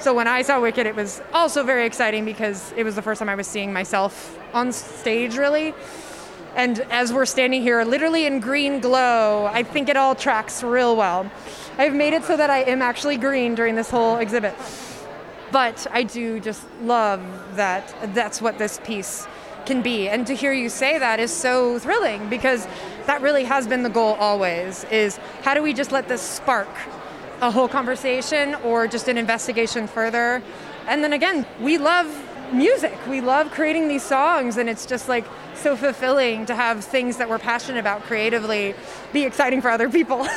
[0.00, 3.18] So when I saw Wicked, it was also very exciting because it was the first
[3.18, 5.74] time I was seeing myself on stage, really.
[6.54, 10.94] And as we're standing here, literally in green glow, I think it all tracks real
[10.94, 11.30] well.
[11.78, 14.54] I've made it so that I am actually green during this whole exhibit.
[15.54, 17.22] But I do just love
[17.54, 19.28] that that's what this piece
[19.66, 20.08] can be.
[20.08, 22.66] And to hear you say that is so thrilling because
[23.06, 26.66] that really has been the goal always is how do we just let this spark
[27.40, 30.42] a whole conversation or just an investigation further.
[30.88, 32.08] And then again, we love
[32.52, 32.98] music.
[33.08, 37.28] We love creating these songs, and it's just like so fulfilling to have things that
[37.28, 38.74] we're passionate about creatively
[39.12, 40.26] be exciting for other people.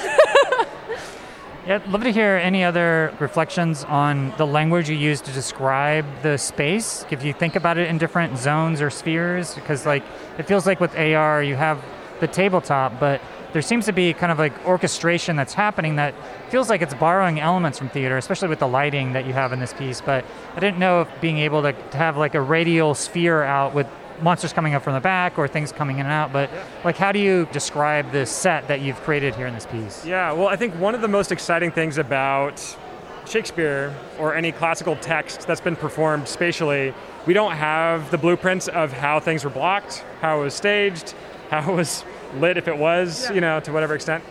[1.69, 6.37] I'd love to hear any other reflections on the language you use to describe the
[6.37, 7.05] space.
[7.11, 10.03] If you think about it in different zones or spheres, because like
[10.37, 11.83] it feels like with AR you have
[12.21, 13.19] the tabletop, but
[13.51, 16.13] there seems to be kind of like orchestration that's happening that
[16.49, 19.59] feels like it's borrowing elements from theater, especially with the lighting that you have in
[19.59, 19.99] this piece.
[19.99, 20.23] But
[20.55, 23.87] I didn't know if being able to, to have like a radial sphere out with
[24.21, 26.33] monsters coming up from the back or things coming in and out.
[26.33, 26.49] But
[26.83, 30.05] like, how do you describe this set that you've created here in this piece?
[30.05, 32.77] Yeah, well, I think one of the most exciting things about
[33.25, 36.93] Shakespeare or any classical text that's been performed spatially,
[37.25, 41.13] we don't have the blueprints of how things were blocked, how it was staged,
[41.49, 42.03] how it was
[42.35, 43.33] lit if it was, yeah.
[43.33, 44.23] you know, to whatever extent.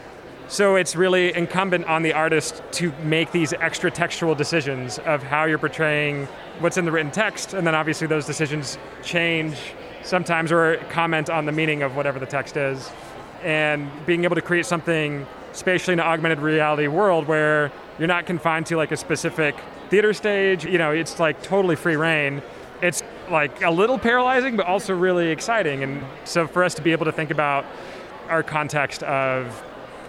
[0.49, 5.45] So it's really incumbent on the artist to make these extra textual decisions of how
[5.45, 6.27] you're portraying
[6.61, 9.57] what's in the written text, and then obviously those decisions change
[10.05, 12.91] sometimes or comment on the meaning of whatever the text is.
[13.43, 18.25] And being able to create something spatially in an augmented reality world where you're not
[18.25, 19.57] confined to like a specific
[19.91, 22.41] theater stage, you know, it's like totally free reign.
[22.83, 25.83] It's like a little paralyzing, but also really exciting.
[25.83, 27.65] And so for us to be able to think about
[28.29, 29.65] our context of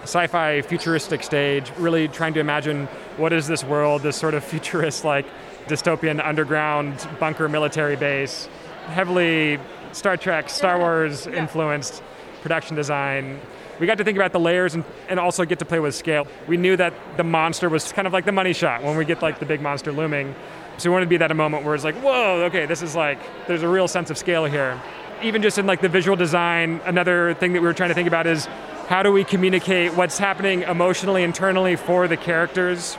[0.07, 5.03] sci-fi futuristic stage, really trying to imagine what is this world, this sort of futurist
[5.03, 5.25] like
[5.67, 8.47] dystopian underground bunker military base,
[8.87, 9.59] heavily
[9.91, 12.01] Star Trek, Star Wars influenced
[12.41, 13.39] production design.
[13.79, 16.25] We got to think about the layers and, and also get to play with scale.
[16.47, 19.21] We knew that the monster was kind of like the money shot when we get
[19.21, 20.33] like the big monster looming.
[20.77, 22.95] So we wanted to be that a moment where it's like, whoa, okay, this is
[22.95, 24.79] like, there's a real sense of scale here.
[25.23, 28.07] Even just in like the visual design, another thing that we were trying to think
[28.07, 28.47] about is
[28.87, 32.95] how do we communicate what's happening emotionally, internally for the characters?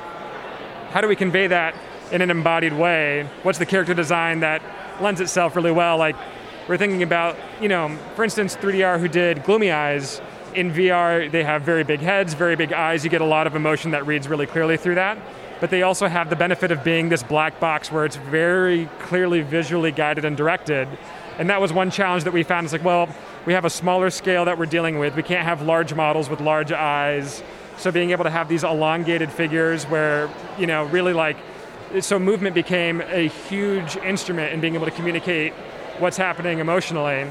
[0.91, 1.75] How do we convey that
[2.13, 3.27] in an embodied way?
[3.43, 4.61] What's the character design that
[5.01, 5.97] lends itself really well?
[5.97, 6.15] Like
[6.69, 10.21] we're thinking about, you know, for instance, 3DAR who did Gloomy Eyes.
[10.55, 13.03] In VR, they have very big heads, very big eyes.
[13.03, 15.17] You get a lot of emotion that reads really clearly through that
[15.61, 19.43] but they also have the benefit of being this black box where it's very clearly
[19.43, 20.89] visually guided and directed.
[21.39, 22.65] And that was one challenge that we found.
[22.65, 23.09] It's like, well,
[23.47, 25.17] we have a smaller scale that we're dealing with.
[25.17, 27.43] We can't have large models with large eyes.
[27.77, 31.37] So being able to have these elongated figures where, you know, really like,
[32.01, 35.53] so movement became a huge instrument in being able to communicate
[35.99, 37.25] what's happening emotionally,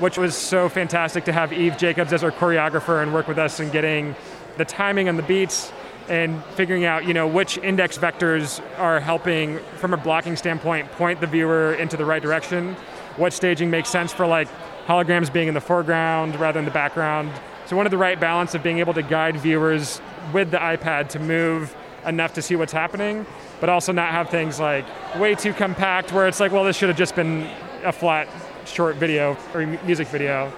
[0.00, 3.60] which was so fantastic to have Eve Jacobs as our choreographer and work with us
[3.60, 4.14] in getting
[4.58, 5.72] the timing and the beats
[6.12, 11.18] and figuring out you know which index vectors are helping from a blocking standpoint point
[11.22, 12.74] the viewer into the right direction.
[13.16, 14.46] What staging makes sense for like
[14.86, 17.32] holograms being in the foreground rather than the background.
[17.64, 20.02] So one of the right balance of being able to guide viewers
[20.34, 23.24] with the ipad to move enough to see what's happening
[23.60, 24.84] but also not have things like
[25.18, 27.48] way too compact where it's like well this should have just been
[27.84, 28.28] a flat
[28.66, 30.52] short video or music video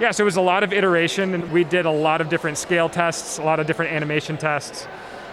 [0.00, 2.56] yeah, so it was a lot of iteration, and we did a lot of different
[2.56, 4.88] scale tests, a lot of different animation tests,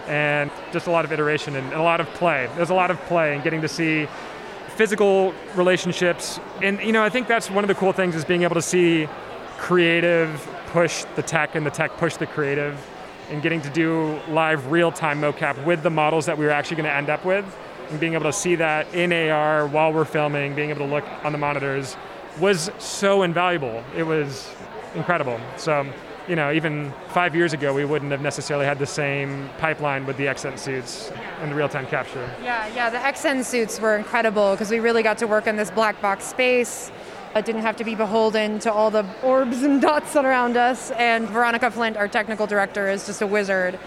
[0.07, 2.49] and just a lot of iteration and a lot of play.
[2.55, 4.07] There's a lot of play and getting to see
[4.75, 6.39] physical relationships.
[6.61, 8.61] And you know, I think that's one of the cool things is being able to
[8.61, 9.07] see
[9.57, 12.77] creative push the tech and the tech push the creative
[13.29, 16.85] and getting to do live real-time mocap with the models that we were actually going
[16.85, 17.45] to end up with
[17.89, 21.05] and being able to see that in AR while we're filming, being able to look
[21.23, 21.95] on the monitors
[22.39, 23.83] was so invaluable.
[23.95, 24.53] It was
[24.97, 25.39] incredible.
[25.55, 25.85] So
[26.27, 30.17] you know, even five years ago, we wouldn't have necessarily had the same pipeline with
[30.17, 32.29] the Xsens suits and the real-time capture.
[32.43, 35.71] Yeah, yeah, the Xsens suits were incredible because we really got to work in this
[35.71, 36.91] black box space.
[37.35, 40.91] It didn't have to be beholden to all the orbs and dots around us.
[40.91, 43.79] And Veronica Flint, our technical director, is just a wizard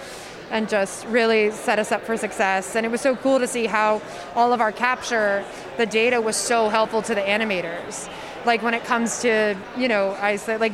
[0.51, 2.75] and just really set us up for success.
[2.75, 4.03] And it was so cool to see how
[4.35, 5.45] all of our capture,
[5.77, 8.11] the data was so helpful to the animators.
[8.45, 10.73] Like when it comes to, you know, I said like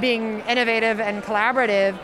[0.00, 1.98] being innovative and collaborative,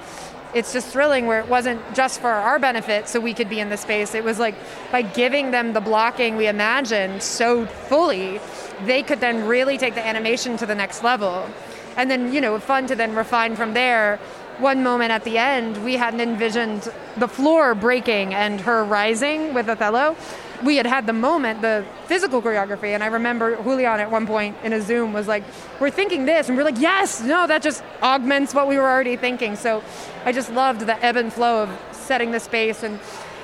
[0.55, 3.70] it's just thrilling where it wasn't just for our benefit so we could be in
[3.70, 4.14] the space.
[4.14, 4.55] It was like
[4.92, 8.40] by giving them the blocking we imagined so fully,
[8.85, 11.49] they could then really take the animation to the next level.
[11.97, 14.18] And then, you know, fun to then refine from there.
[14.59, 19.68] One moment at the end, we hadn't envisioned the floor breaking and her rising with
[19.68, 20.16] Othello
[20.62, 24.56] we had had the moment, the physical choreography, and I remember Julian at one point
[24.62, 25.44] in a Zoom was like,
[25.80, 29.16] "We're thinking this," and we're like, "Yes, no, that just augments what we were already
[29.16, 29.82] thinking." So,
[30.24, 33.00] I just loved the ebb and flow of setting the space and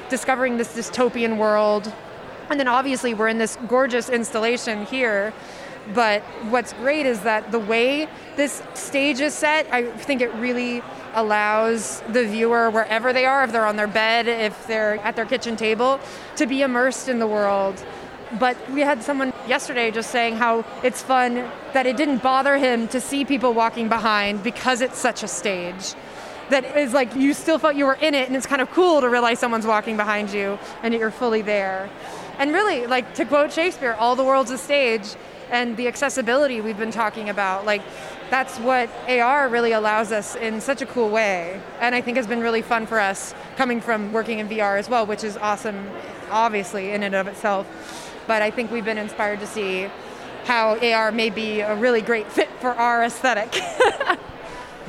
[0.08, 1.92] discovering this dystopian world,
[2.48, 5.32] and then obviously we're in this gorgeous installation here.
[5.94, 10.82] But what's great is that the way this stage is set, I think it really
[11.14, 15.26] allows the viewer, wherever they are, if they're on their bed, if they're at their
[15.26, 16.00] kitchen table,
[16.36, 17.84] to be immersed in the world.
[18.38, 22.86] But we had someone yesterday just saying how it's fun that it didn't bother him
[22.88, 25.94] to see people walking behind because it's such a stage.
[26.50, 29.00] That is like you still felt you were in it, and it's kind of cool
[29.00, 31.90] to realize someone's walking behind you and that you're fully there.
[32.38, 35.14] And really, like to quote Shakespeare, all the world's a stage,
[35.50, 37.66] and the accessibility we've been talking about.
[37.66, 37.82] Like
[38.30, 41.60] that's what AR really allows us in such a cool way.
[41.80, 44.88] And I think has been really fun for us coming from working in VR as
[44.88, 45.90] well, which is awesome,
[46.30, 47.66] obviously, in and of itself.
[48.26, 49.88] But I think we've been inspired to see
[50.44, 53.60] how AR may be a really great fit for our aesthetic.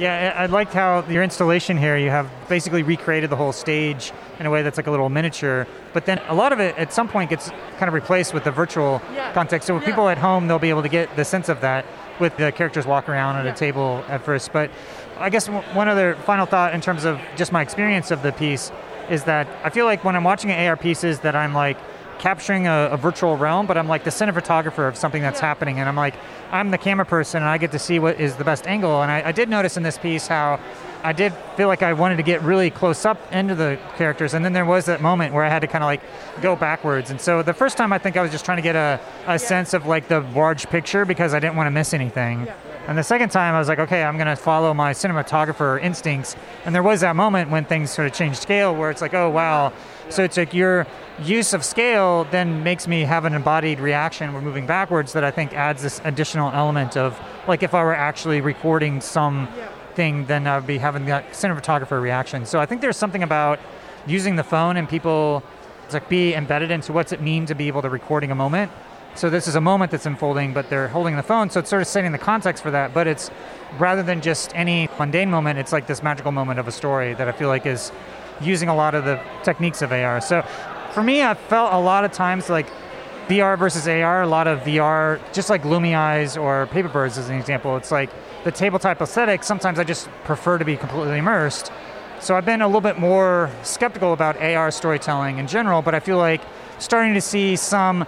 [0.01, 4.47] yeah, I liked how your installation here, you have basically recreated the whole stage in
[4.47, 5.67] a way that's like a little miniature.
[5.93, 8.49] But then a lot of it at some point gets kind of replaced with the
[8.49, 9.31] virtual yeah.
[9.33, 9.67] context.
[9.67, 9.85] So yeah.
[9.85, 11.85] people at home, they'll be able to get the sense of that
[12.19, 13.51] with the characters walking around at yeah.
[13.51, 14.51] a table at first.
[14.51, 14.71] But
[15.19, 18.71] I guess one other final thought in terms of just my experience of the piece
[19.11, 21.77] is that I feel like when I'm watching AR pieces that I'm like
[22.21, 25.47] capturing a, a virtual realm, but I'm like the cinematographer of something that's yeah.
[25.47, 26.13] happening, and I'm like
[26.51, 29.01] I'm the camera person, and I get to see what is the best angle.
[29.01, 30.59] And I, I did notice in this piece how
[31.03, 34.45] I did feel like I wanted to get really close up into the characters, and
[34.45, 36.01] then there was that moment where I had to kind of like
[36.41, 37.09] go backwards.
[37.09, 39.33] And so the first time I think I was just trying to get a, a
[39.33, 39.37] yeah.
[39.37, 42.45] sense of like the large picture because I didn't want to miss anything.
[42.45, 42.55] Yeah.
[42.87, 46.35] And the second time I was like, okay, I'm going to follow my cinematographer instincts.
[46.65, 49.29] And there was that moment when things sort of changed scale where it's like, oh,
[49.29, 49.71] wow.
[50.11, 50.85] So it's like your
[51.23, 54.33] use of scale then makes me have an embodied reaction.
[54.33, 57.95] We're moving backwards that I think adds this additional element of like if I were
[57.95, 59.47] actually recording some
[59.95, 62.45] thing, then I would be having that cinematographer reaction.
[62.45, 63.59] So I think there's something about
[64.05, 65.43] using the phone and people
[65.93, 68.71] like be embedded into what's it mean to be able to recording a moment.
[69.13, 71.81] So this is a moment that's unfolding, but they're holding the phone, so it's sort
[71.81, 72.93] of setting the context for that.
[72.93, 73.29] But it's
[73.77, 77.27] rather than just any mundane moment, it's like this magical moment of a story that
[77.27, 77.91] I feel like is
[78.43, 80.21] using a lot of the techniques of AR.
[80.21, 80.41] So
[80.93, 82.67] for me, I felt a lot of times like
[83.27, 87.37] VR versus AR, a lot of VR, just like Lumi Eyes or Paperbirds as an
[87.37, 87.77] example.
[87.77, 88.09] It's like
[88.43, 91.71] the tabletop aesthetic, sometimes I just prefer to be completely immersed.
[92.19, 95.99] So I've been a little bit more skeptical about AR storytelling in general, but I
[95.99, 96.41] feel like
[96.77, 98.05] starting to see some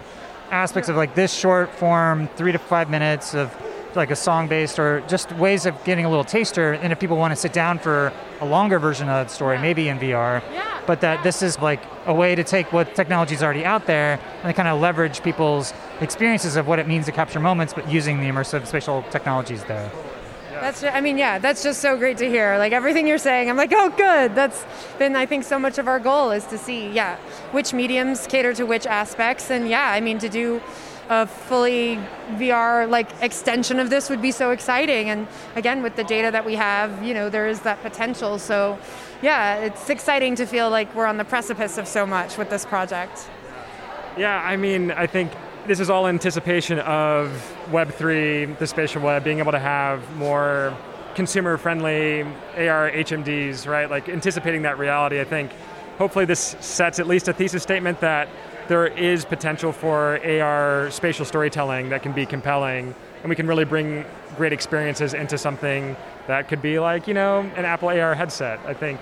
[0.50, 3.52] aspects of like this short form, three to five minutes of
[3.96, 6.72] like a song based or just ways of getting a little taster.
[6.72, 9.88] And if people want to sit down for a longer version of the story, maybe
[9.88, 10.80] in VR, yeah.
[10.86, 14.20] but that this is like a way to take what technology is already out there
[14.42, 18.20] and kind of leverage people's experiences of what it means to capture moments, but using
[18.20, 19.90] the immersive spatial technologies there.
[20.60, 22.56] That's, just, I mean, yeah, that's just so great to hear.
[22.58, 24.34] Like everything you're saying, I'm like, oh, good.
[24.34, 24.64] That's
[24.98, 27.16] been, I think, so much of our goal is to see, yeah,
[27.50, 29.50] which mediums cater to which aspects.
[29.50, 30.62] And yeah, I mean, to do
[31.08, 31.98] a fully
[32.32, 35.10] VR like extension of this would be so exciting.
[35.10, 38.38] And again, with the data that we have, you know, there is that potential.
[38.38, 38.78] So
[39.22, 42.64] yeah, it's exciting to feel like we're on the precipice of so much with this
[42.64, 43.28] project.
[44.16, 45.32] Yeah, I mean, I think
[45.66, 47.30] this is all anticipation of
[47.70, 50.76] Web3, the spatial web, being able to have more
[51.14, 52.22] consumer friendly
[52.56, 53.90] AR HMDs, right?
[53.90, 55.52] Like anticipating that reality, I think
[55.98, 58.28] hopefully this sets at least a thesis statement that
[58.68, 63.64] there is potential for AR spatial storytelling that can be compelling and we can really
[63.64, 64.04] bring
[64.36, 65.96] great experiences into something
[66.26, 68.60] that could be like, you know, an Apple AR headset.
[68.66, 69.00] I think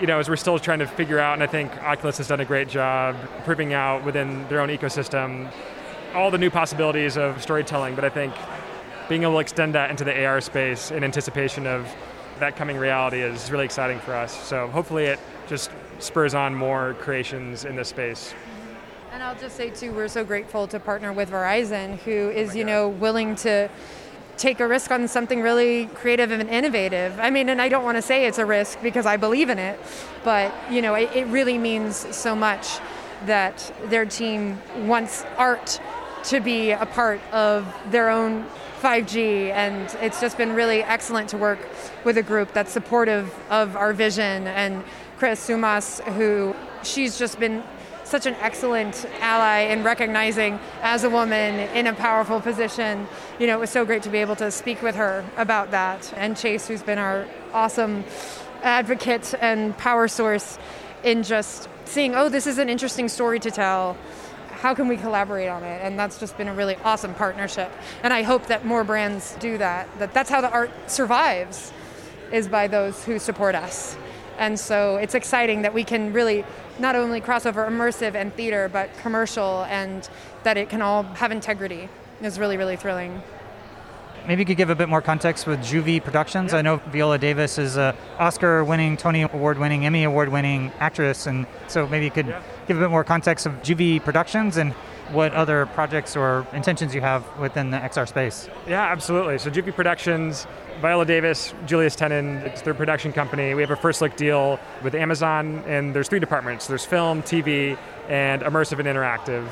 [0.00, 2.40] you know, as we're still trying to figure out, and I think Oculus has done
[2.40, 3.14] a great job
[3.44, 5.52] proving out within their own ecosystem
[6.14, 8.34] all the new possibilities of storytelling, but I think
[9.08, 11.86] being able to extend that into the AR space in anticipation of
[12.38, 14.32] that coming reality is really exciting for us.
[14.44, 18.34] So hopefully it just spurs on more creations in this space.
[19.12, 22.56] And I'll just say too, we're so grateful to partner with Verizon, who oh is,
[22.56, 23.68] you know, willing to
[24.38, 27.20] take a risk on something really creative and innovative.
[27.20, 29.58] I mean, and I don't want to say it's a risk because I believe in
[29.58, 29.78] it,
[30.24, 32.78] but you know, it, it really means so much
[33.26, 35.78] that their team wants art
[36.24, 38.46] to be a part of their own
[38.80, 41.58] 5G, and it's just been really excellent to work
[42.04, 44.46] with a group that's supportive of our vision.
[44.46, 44.82] And
[45.18, 47.62] Chris Sumas, who she's just been
[48.12, 53.08] such an excellent ally in recognizing as a woman in a powerful position.
[53.38, 56.12] You know, it was so great to be able to speak with her about that.
[56.14, 58.04] And Chase, who's been our awesome
[58.62, 60.58] advocate and power source
[61.02, 63.96] in just seeing, oh, this is an interesting story to tell.
[64.50, 65.80] How can we collaborate on it?
[65.82, 67.72] And that's just been a really awesome partnership.
[68.02, 69.88] And I hope that more brands do that.
[69.98, 71.72] That that's how the art survives,
[72.30, 73.96] is by those who support us.
[74.38, 76.44] And so it's exciting that we can really
[76.78, 80.08] not only cross over immersive and theater, but commercial, and
[80.42, 81.88] that it can all have integrity.
[82.22, 83.20] Is really really thrilling.
[84.28, 86.52] Maybe you could give a bit more context with JuVee Productions.
[86.52, 86.60] Yeah.
[86.60, 92.04] I know Viola Davis is an Oscar-winning, Tony Award-winning, Emmy Award-winning actress, and so maybe
[92.04, 92.40] you could Yeah.
[92.68, 94.74] give a bit more context of JuVee Productions and
[95.12, 98.48] what other projects or intentions you have within the XR space.
[98.66, 99.38] Yeah, absolutely.
[99.38, 100.46] So JuVee Productions,
[100.80, 103.54] Viola Davis, Julius Tennon, it's their production company.
[103.54, 106.66] We have a first look deal with Amazon, and there's three departments.
[106.66, 109.48] There's film, TV, and immersive and interactive.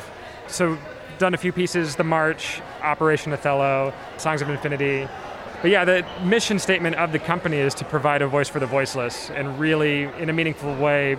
[0.48, 0.76] So
[1.18, 5.06] done a few pieces, The March, Operation Othello, Songs of Infinity.
[5.62, 8.66] But yeah, the mission statement of the company is to provide a voice for the
[8.66, 11.18] voiceless and really, in a meaningful way,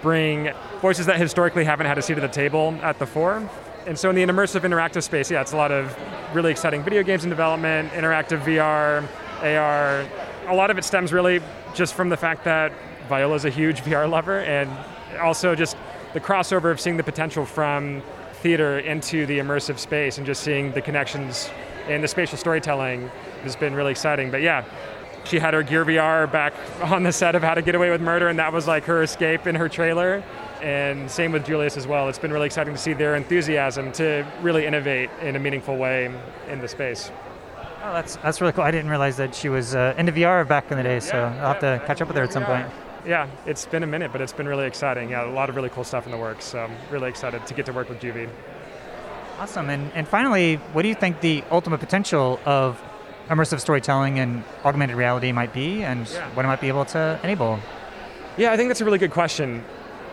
[0.00, 3.48] bring voices that historically haven't had a seat at the table at the fore.
[3.86, 5.94] And so in the immersive interactive space, yeah, it's a lot of
[6.34, 9.06] really exciting video games in development, interactive VR,
[9.42, 10.06] AR.
[10.48, 11.40] A lot of it stems really
[11.74, 12.72] just from the fact that
[13.08, 14.70] Viola's a huge VR lover and
[15.20, 15.76] also just
[16.14, 18.02] the crossover of seeing the potential from
[18.34, 21.50] theater into the immersive space and just seeing the connections
[21.88, 23.10] in the spatial storytelling
[23.42, 24.30] has been really exciting.
[24.30, 24.64] But yeah,
[25.24, 28.00] she had her Gear VR back on the set of How to Get Away with
[28.00, 30.22] Murder, and that was like her escape in her trailer.
[30.68, 32.08] And same with Julius as well.
[32.08, 36.10] It's been really exciting to see their enthusiasm to really innovate in a meaningful way
[36.48, 37.10] in the space.
[37.82, 38.64] Oh, that's that's really cool.
[38.64, 41.42] I didn't realize that she was uh, into VR back in the day, so Yeah,
[41.42, 42.62] I'll have to catch up with her at some Yeah.
[42.62, 42.72] point.
[43.06, 45.10] Yeah, it's been a minute, but it's been really exciting.
[45.10, 46.46] Yeah, a lot of really cool stuff in the works.
[46.46, 48.30] So I'm really excited to get to work with JuVee.
[49.38, 49.68] Awesome.
[49.68, 52.80] And, and finally, what do you think the ultimate potential of
[53.28, 56.26] immersive storytelling and augmented reality might be, and Yeah.
[56.32, 57.58] what it might be able to enable?
[58.38, 59.62] Yeah, I think that's a really good question.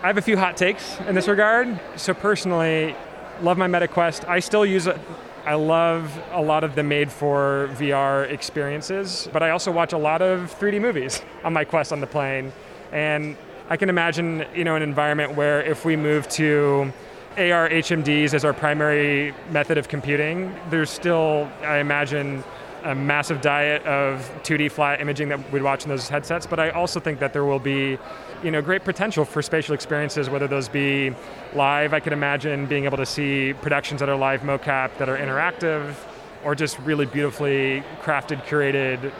[0.03, 1.79] I have a few hot takes in this regard.
[1.95, 2.95] So personally,
[3.43, 4.27] love my MetaQuest.
[4.27, 4.99] I still use it.
[5.45, 9.99] I love a lot of the made for VR experiences, but I also watch a
[9.99, 12.51] lot of 3D movies on my Quest on the plane.
[12.91, 13.37] And
[13.69, 16.91] I can imagine, you know, an environment where if we move to
[17.37, 22.43] AR HMDs as our primary method of computing, there's still, I imagine,
[22.83, 26.45] a massive diet of 2D flat imaging that we'd watch in those headsets.
[26.45, 27.97] But I also think that there will be,
[28.43, 31.13] you know, great potential for spatial experiences, whether those be
[31.53, 31.93] live.
[31.93, 35.95] I could imagine being able to see productions that are live mocap, that are interactive,
[36.43, 39.11] or just really beautifully crafted, curated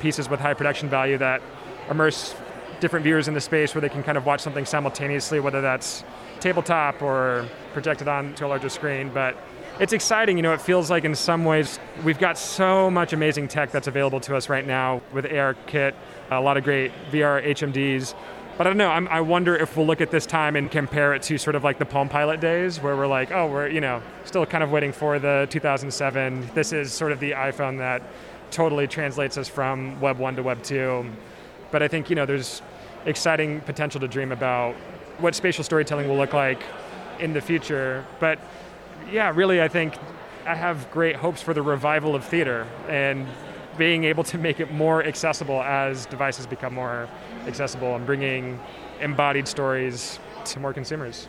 [0.00, 1.40] pieces with high production value that
[1.90, 2.34] immerse
[2.80, 6.04] different viewers in the space where they can kind of watch something simultaneously, whether that's
[6.40, 9.10] tabletop or projected onto a larger screen.
[9.12, 9.36] But
[9.80, 13.46] it's exciting, you know, it feels like in some ways we've got so much amazing
[13.46, 15.94] tech that's available to us right now with ARKit,
[16.30, 18.14] a lot of great VR HMDs.
[18.56, 21.14] But I don't know, I'm, I wonder if we'll look at this time and compare
[21.14, 23.80] it to sort of like the Palm Pilot days where we're like, oh, we're, you
[23.80, 26.50] know, still kind of waiting for the 2007.
[26.54, 28.02] This is sort of the iPhone that
[28.50, 31.06] totally translates us from Web 1 to Web 2.
[31.70, 32.62] But I think, you know, there's
[33.06, 34.74] exciting potential to dream about
[35.18, 36.60] what spatial storytelling will look like
[37.20, 38.04] in the future.
[38.18, 38.40] But
[39.10, 39.94] yeah, really, I think
[40.46, 43.26] I have great hopes for the revival of theater and
[43.76, 47.08] being able to make it more accessible as devices become more
[47.46, 48.58] accessible and bringing
[49.00, 51.28] embodied stories to more consumers.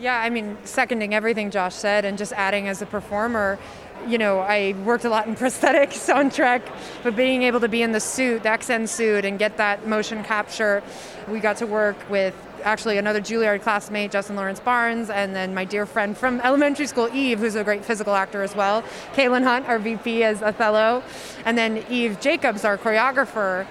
[0.00, 3.58] Yeah, I mean, seconding everything Josh said and just adding as a performer,
[4.06, 7.68] you know, I worked a lot in prosthetics on Star Trek, but being able to
[7.68, 10.82] be in the suit, the Xsens suit, and get that motion capture,
[11.28, 12.34] we got to work with
[12.64, 17.08] actually another Juilliard classmate, Justin Lawrence Barnes, and then my dear friend from elementary school,
[17.12, 18.82] Eve, who's a great physical actor as well,
[19.14, 21.02] Caitlin Hunt, our VP as Othello,
[21.44, 23.66] and then Eve Jacobs, our choreographer.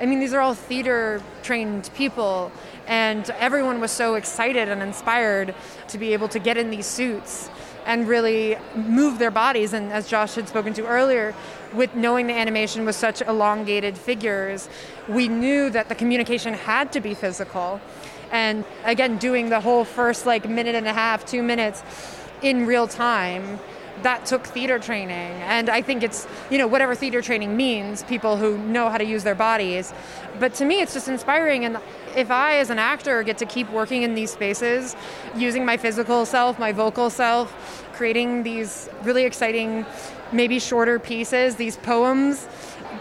[0.00, 2.50] I mean, these are all theater trained people,
[2.86, 5.54] and everyone was so excited and inspired
[5.88, 7.50] to be able to get in these suits
[7.86, 9.72] and really move their bodies.
[9.72, 11.34] And as Josh had spoken to earlier,
[11.72, 14.68] with knowing the animation was such elongated figures,
[15.08, 17.80] we knew that the communication had to be physical.
[18.30, 21.82] And again, doing the whole first like minute and a half, two minutes
[22.42, 23.58] in real time,
[24.02, 25.32] that took theater training.
[25.42, 29.04] And I think it's, you know, whatever theater training means, people who know how to
[29.04, 29.92] use their bodies.
[30.38, 31.64] But to me, it's just inspiring.
[31.64, 31.78] And
[32.16, 34.96] if I, as an actor, get to keep working in these spaces,
[35.36, 37.52] using my physical self, my vocal self,
[37.92, 39.84] creating these really exciting,
[40.32, 42.46] maybe shorter pieces, these poems,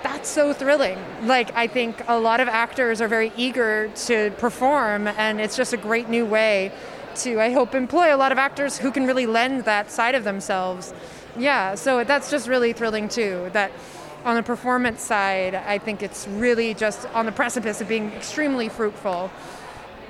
[0.03, 0.97] that's so thrilling.
[1.23, 5.73] Like, I think a lot of actors are very eager to perform, and it's just
[5.73, 6.71] a great new way
[7.15, 10.23] to, I hope, employ a lot of actors who can really lend that side of
[10.23, 10.93] themselves.
[11.37, 13.49] Yeah, so that's just really thrilling too.
[13.53, 13.71] That
[14.25, 18.69] on the performance side, I think it's really just on the precipice of being extremely
[18.69, 19.31] fruitful.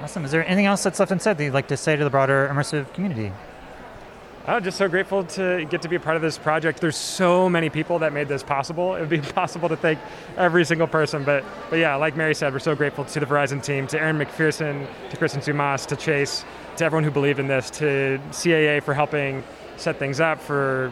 [0.01, 0.23] Awesome.
[0.23, 2.49] Is there anything else that's left unsaid that you'd like to say to the broader
[2.51, 3.31] immersive community?
[4.47, 6.79] Oh, just so grateful to get to be a part of this project.
[6.79, 8.95] There's so many people that made this possible.
[8.95, 9.99] It would be impossible to thank
[10.37, 13.61] every single person, but but yeah, like Mary said, we're so grateful to the Verizon
[13.61, 16.45] team, to Aaron McPherson, to Kristen Sumas, to Chase,
[16.77, 19.43] to everyone who believed in this, to CAA for helping
[19.75, 20.89] set things up, for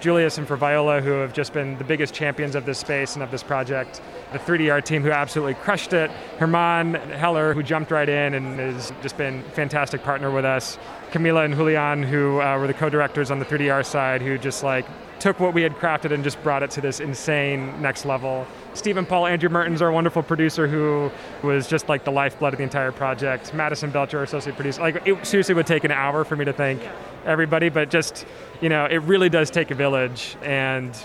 [0.00, 3.22] Julius and for Viola, who have just been the biggest champions of this space and
[3.22, 4.02] of this project.
[4.32, 6.10] The 3DAR team, who absolutely crushed it.
[6.38, 10.78] Herman Heller, who jumped right in and has just been a fantastic partner with us.
[11.14, 14.84] Camila and Julian, who uh, were the co-directors on the 3DAR side, who just like
[15.20, 18.44] took what we had crafted and just brought it to this insane next level.
[18.74, 21.12] Stephen Paul, Andrew Mertens, our wonderful producer, who
[21.46, 23.54] was just like the lifeblood of the entire project.
[23.54, 24.80] Madison Belcher, our associate producer.
[24.82, 26.82] Like, it seriously would take an hour for me to thank
[27.24, 28.26] everybody, but just,
[28.60, 30.36] you know, it really does take a village.
[30.42, 30.98] And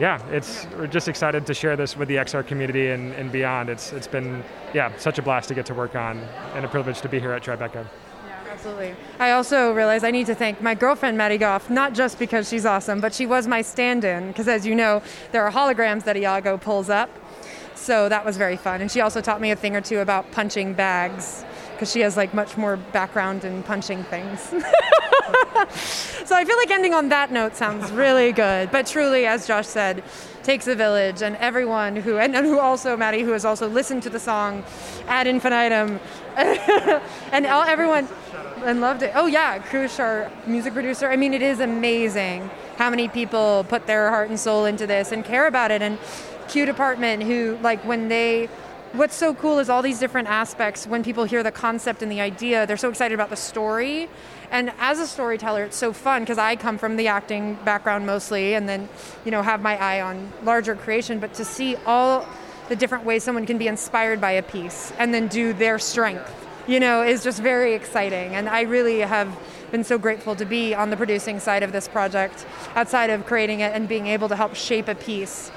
[0.00, 3.68] yeah, it's we're just excited to share this with the XR community and, and beyond.
[3.68, 4.42] It's it's been
[4.72, 6.16] yeah such a blast to get to work on
[6.54, 7.86] and a privilege to be here at Tribeca.
[8.60, 8.94] Absolutely.
[9.18, 12.66] I also realized I need to thank my girlfriend, Maddie Goff, not just because she's
[12.66, 15.02] awesome, but she was my stand in, because as you know,
[15.32, 17.08] there are holograms that Iago pulls up.
[17.74, 18.82] So that was very fun.
[18.82, 21.42] And she also taught me a thing or two about punching bags,
[21.72, 24.40] because she has like much more background in punching things.
[26.26, 28.70] so I feel like ending on that note sounds really good.
[28.70, 30.04] But truly, as Josh said,
[30.42, 34.02] takes a village, and everyone who, and, and who also, Maddie, who has also listened
[34.02, 34.64] to the song
[35.06, 36.00] ad infinitum,
[36.36, 38.08] and all, everyone
[38.64, 39.12] and loved it.
[39.14, 41.08] Oh yeah, Kush, our music producer.
[41.08, 45.12] I mean, it is amazing how many people put their heart and soul into this
[45.12, 45.82] and care about it.
[45.82, 45.98] And
[46.48, 48.46] Q Department, who like when they,
[48.92, 50.86] what's so cool is all these different aspects.
[50.86, 54.08] When people hear the concept and the idea, they're so excited about the story.
[54.50, 58.54] And as a storyteller, it's so fun because I come from the acting background mostly,
[58.54, 58.88] and then
[59.24, 61.20] you know have my eye on larger creation.
[61.20, 62.26] But to see all
[62.68, 66.49] the different ways someone can be inspired by a piece and then do their strength
[66.66, 68.34] you know, is just very exciting.
[68.34, 69.36] And I really have
[69.70, 73.60] been so grateful to be on the producing side of this project, outside of creating
[73.60, 75.50] it and being able to help shape a piece.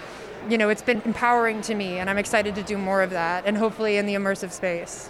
[0.50, 3.46] You know, it's been empowering to me, and I'm excited to do more of that,
[3.46, 5.10] and hopefully in the immersive space.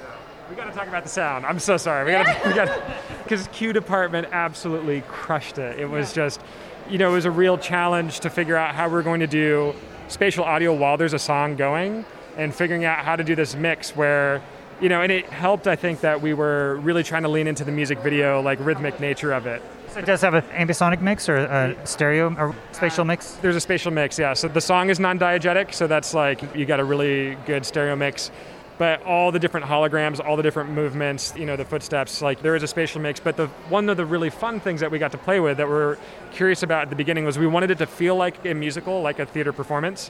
[0.49, 1.45] We got to talk about the sound.
[1.45, 2.05] I'm so sorry.
[2.05, 2.81] We got we got
[3.23, 5.79] because Q department absolutely crushed it.
[5.79, 6.41] It was just,
[6.89, 9.73] you know, it was a real challenge to figure out how we're going to do
[10.09, 12.05] spatial audio while there's a song going,
[12.37, 14.41] and figuring out how to do this mix where
[14.81, 17.63] you know, and it helped, I think, that we were really trying to lean into
[17.63, 19.61] the music video, like rhythmic nature of it.
[19.93, 23.33] So it does have an ambisonic mix or a stereo or spatial mix?
[23.33, 24.33] There's a spatial mix, yeah.
[24.33, 28.31] So the song is non-diegetic, so that's like you got a really good stereo mix.
[28.79, 32.55] But all the different holograms, all the different movements, you know, the footsteps, like there
[32.55, 33.19] is a spatial mix.
[33.19, 35.69] But the one of the really fun things that we got to play with that
[35.69, 35.97] we're
[36.31, 39.19] curious about at the beginning was we wanted it to feel like a musical, like
[39.19, 40.09] a theater performance.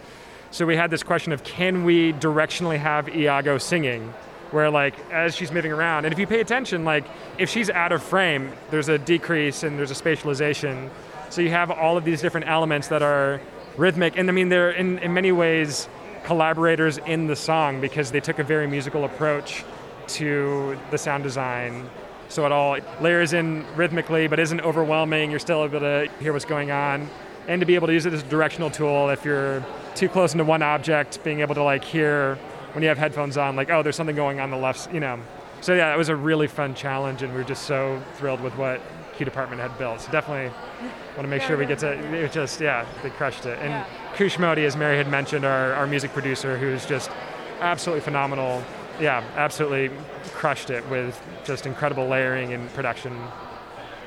[0.51, 4.13] So we had this question of can we directionally have Iago singing?
[4.53, 7.03] Where like as she's moving around and if you pay attention like
[7.37, 10.89] if she's out of frame there's a decrease and there's a spatialization.
[11.29, 13.41] So you have all of these different elements that are
[13.75, 15.89] rhythmic and i mean they're in, in many ways
[16.23, 19.63] collaborators in the song because they took a very musical approach
[20.07, 21.89] to the sound design.
[22.29, 25.29] So it all layers in rhythmically but isn't overwhelming.
[25.29, 27.09] You're still able to hear what's going on.
[27.47, 29.63] And to be able to use it as a directional tool if you're
[29.95, 32.39] too close into one object being able to like hear
[32.73, 35.19] when you have headphones on, like, oh, there's something going on the left, you know.
[35.61, 38.57] So yeah, it was a really fun challenge, and we are just so thrilled with
[38.57, 38.81] what
[39.15, 40.01] Q Department had built.
[40.01, 40.51] So definitely
[41.15, 41.91] want to make yeah, sure we get to.
[41.91, 43.57] It just yeah, they crushed it.
[43.59, 43.85] And yeah.
[44.15, 47.09] Kush Modi, as Mary had mentioned, our, our music producer, who's just
[47.61, 48.63] absolutely phenomenal.
[48.99, 49.89] Yeah, absolutely
[50.33, 53.17] crushed it with just incredible layering and production.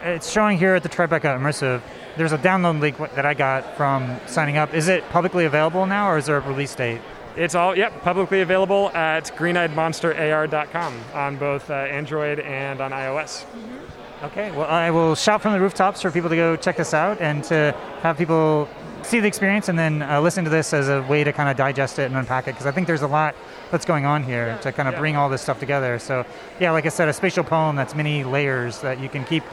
[0.02, 1.80] It's showing here at the Tribeca Immersive.
[2.16, 4.74] There's a download link that I got from signing up.
[4.74, 7.00] Is it publicly available now, or is there a release date?
[7.36, 13.44] It's all, yep, publicly available at greeneyedmonsterar.com on both uh, Android and on iOS.
[13.44, 14.24] Mm-hmm.
[14.24, 17.20] Okay, well, I will shout from the rooftops for people to go check this out
[17.20, 18.66] and to have people
[19.02, 21.56] see the experience and then uh, listen to this as a way to kind of
[21.56, 23.36] digest it and unpack it because I think there's a lot
[23.70, 24.58] that's going on here yeah.
[24.58, 25.00] to kind of yeah.
[25.00, 25.98] bring all this stuff together.
[25.98, 26.24] So,
[26.58, 29.44] yeah, like I said, a spatial poem that's many layers that you can keep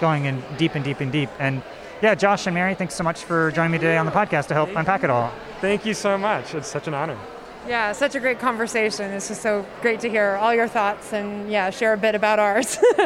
[0.00, 1.30] going in deep and deep and deep.
[1.38, 1.62] And
[2.02, 4.54] yeah, Josh and Mary, thanks so much for joining me today on the podcast to
[4.54, 5.04] help Thank unpack you.
[5.04, 5.32] it all.
[5.60, 6.52] Thank you so much.
[6.52, 7.16] It's such an honor.
[7.68, 9.12] Yeah, such a great conversation.
[9.12, 12.40] It's just so great to hear all your thoughts and yeah, share a bit about
[12.40, 12.76] ours.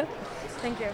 [0.63, 0.89] Thank you.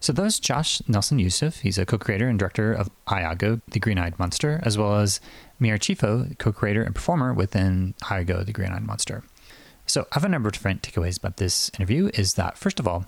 [0.00, 1.58] So that was Josh Nelson Yusuf.
[1.58, 5.20] He's a co-creator and director of Iago, the Green-Eyed Monster, as well as
[5.60, 9.22] Mary Chieffo, co-creator and performer within Iago, the Green-Eyed Monster.
[9.84, 12.88] So I have a number of different takeaways about this interview is that, first of
[12.88, 13.04] all,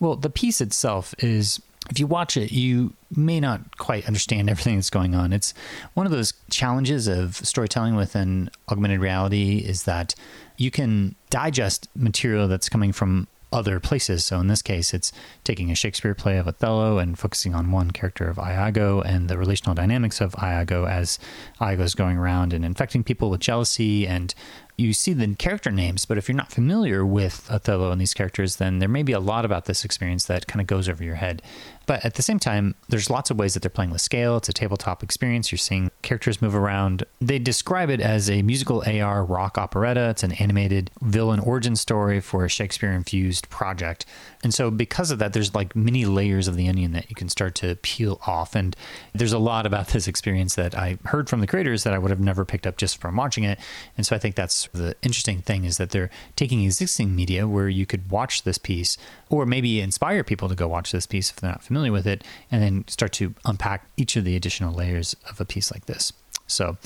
[0.00, 1.60] well, the piece itself is
[1.90, 5.32] if you watch it, you may not quite understand everything that's going on.
[5.32, 5.52] It's
[5.94, 10.14] one of those challenges of storytelling within augmented reality is that
[10.56, 14.24] you can digest material that's coming from other places.
[14.24, 15.12] So in this case, it's
[15.44, 19.36] taking a Shakespeare play of Othello and focusing on one character of Iago and the
[19.36, 21.18] relational dynamics of Iago as
[21.60, 24.34] Iago is going around and infecting people with jealousy and
[24.78, 28.56] you see the character names, but if you're not familiar with Othello and these characters,
[28.56, 31.16] then there may be a lot about this experience that kind of goes over your
[31.16, 31.42] head.
[31.86, 34.36] But at the same time, there's lots of ways that they're playing with scale.
[34.36, 35.50] It's a tabletop experience.
[35.50, 37.04] You're seeing characters move around.
[37.20, 40.10] They describe it as a musical AR rock operetta.
[40.10, 44.06] It's an animated villain origin story for a Shakespeare infused project.
[44.42, 47.28] And so, because of that, there's like many layers of the onion that you can
[47.28, 48.54] start to peel off.
[48.54, 48.76] And
[49.12, 52.10] there's a lot about this experience that I heard from the creators that I would
[52.10, 53.58] have never picked up just from watching it.
[53.96, 57.68] And so, I think that's the interesting thing is that they're taking existing media where
[57.68, 58.96] you could watch this piece
[59.28, 62.24] or maybe inspire people to go watch this piece if they're not familiar with it,
[62.50, 66.12] and then start to unpack each of the additional layers of a piece like this.
[66.46, 66.76] So,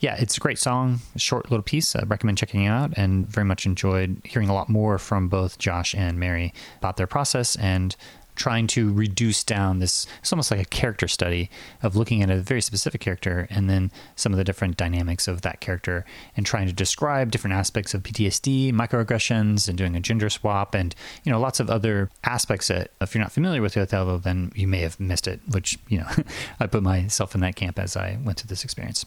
[0.00, 1.94] yeah, it's a great song, short little piece.
[1.94, 5.58] I recommend checking it out, and very much enjoyed hearing a lot more from both
[5.58, 7.94] Josh and Mary about their process and
[8.42, 11.48] trying to reduce down this it's almost like a character study
[11.80, 15.42] of looking at a very specific character and then some of the different dynamics of
[15.42, 16.04] that character
[16.36, 20.92] and trying to describe different aspects of PTSD, microaggressions and doing a gender swap and
[21.22, 24.66] you know lots of other aspects that if you're not familiar with Othello then you
[24.66, 26.08] may have missed it which you know
[26.58, 29.06] I put myself in that camp as I went through this experience.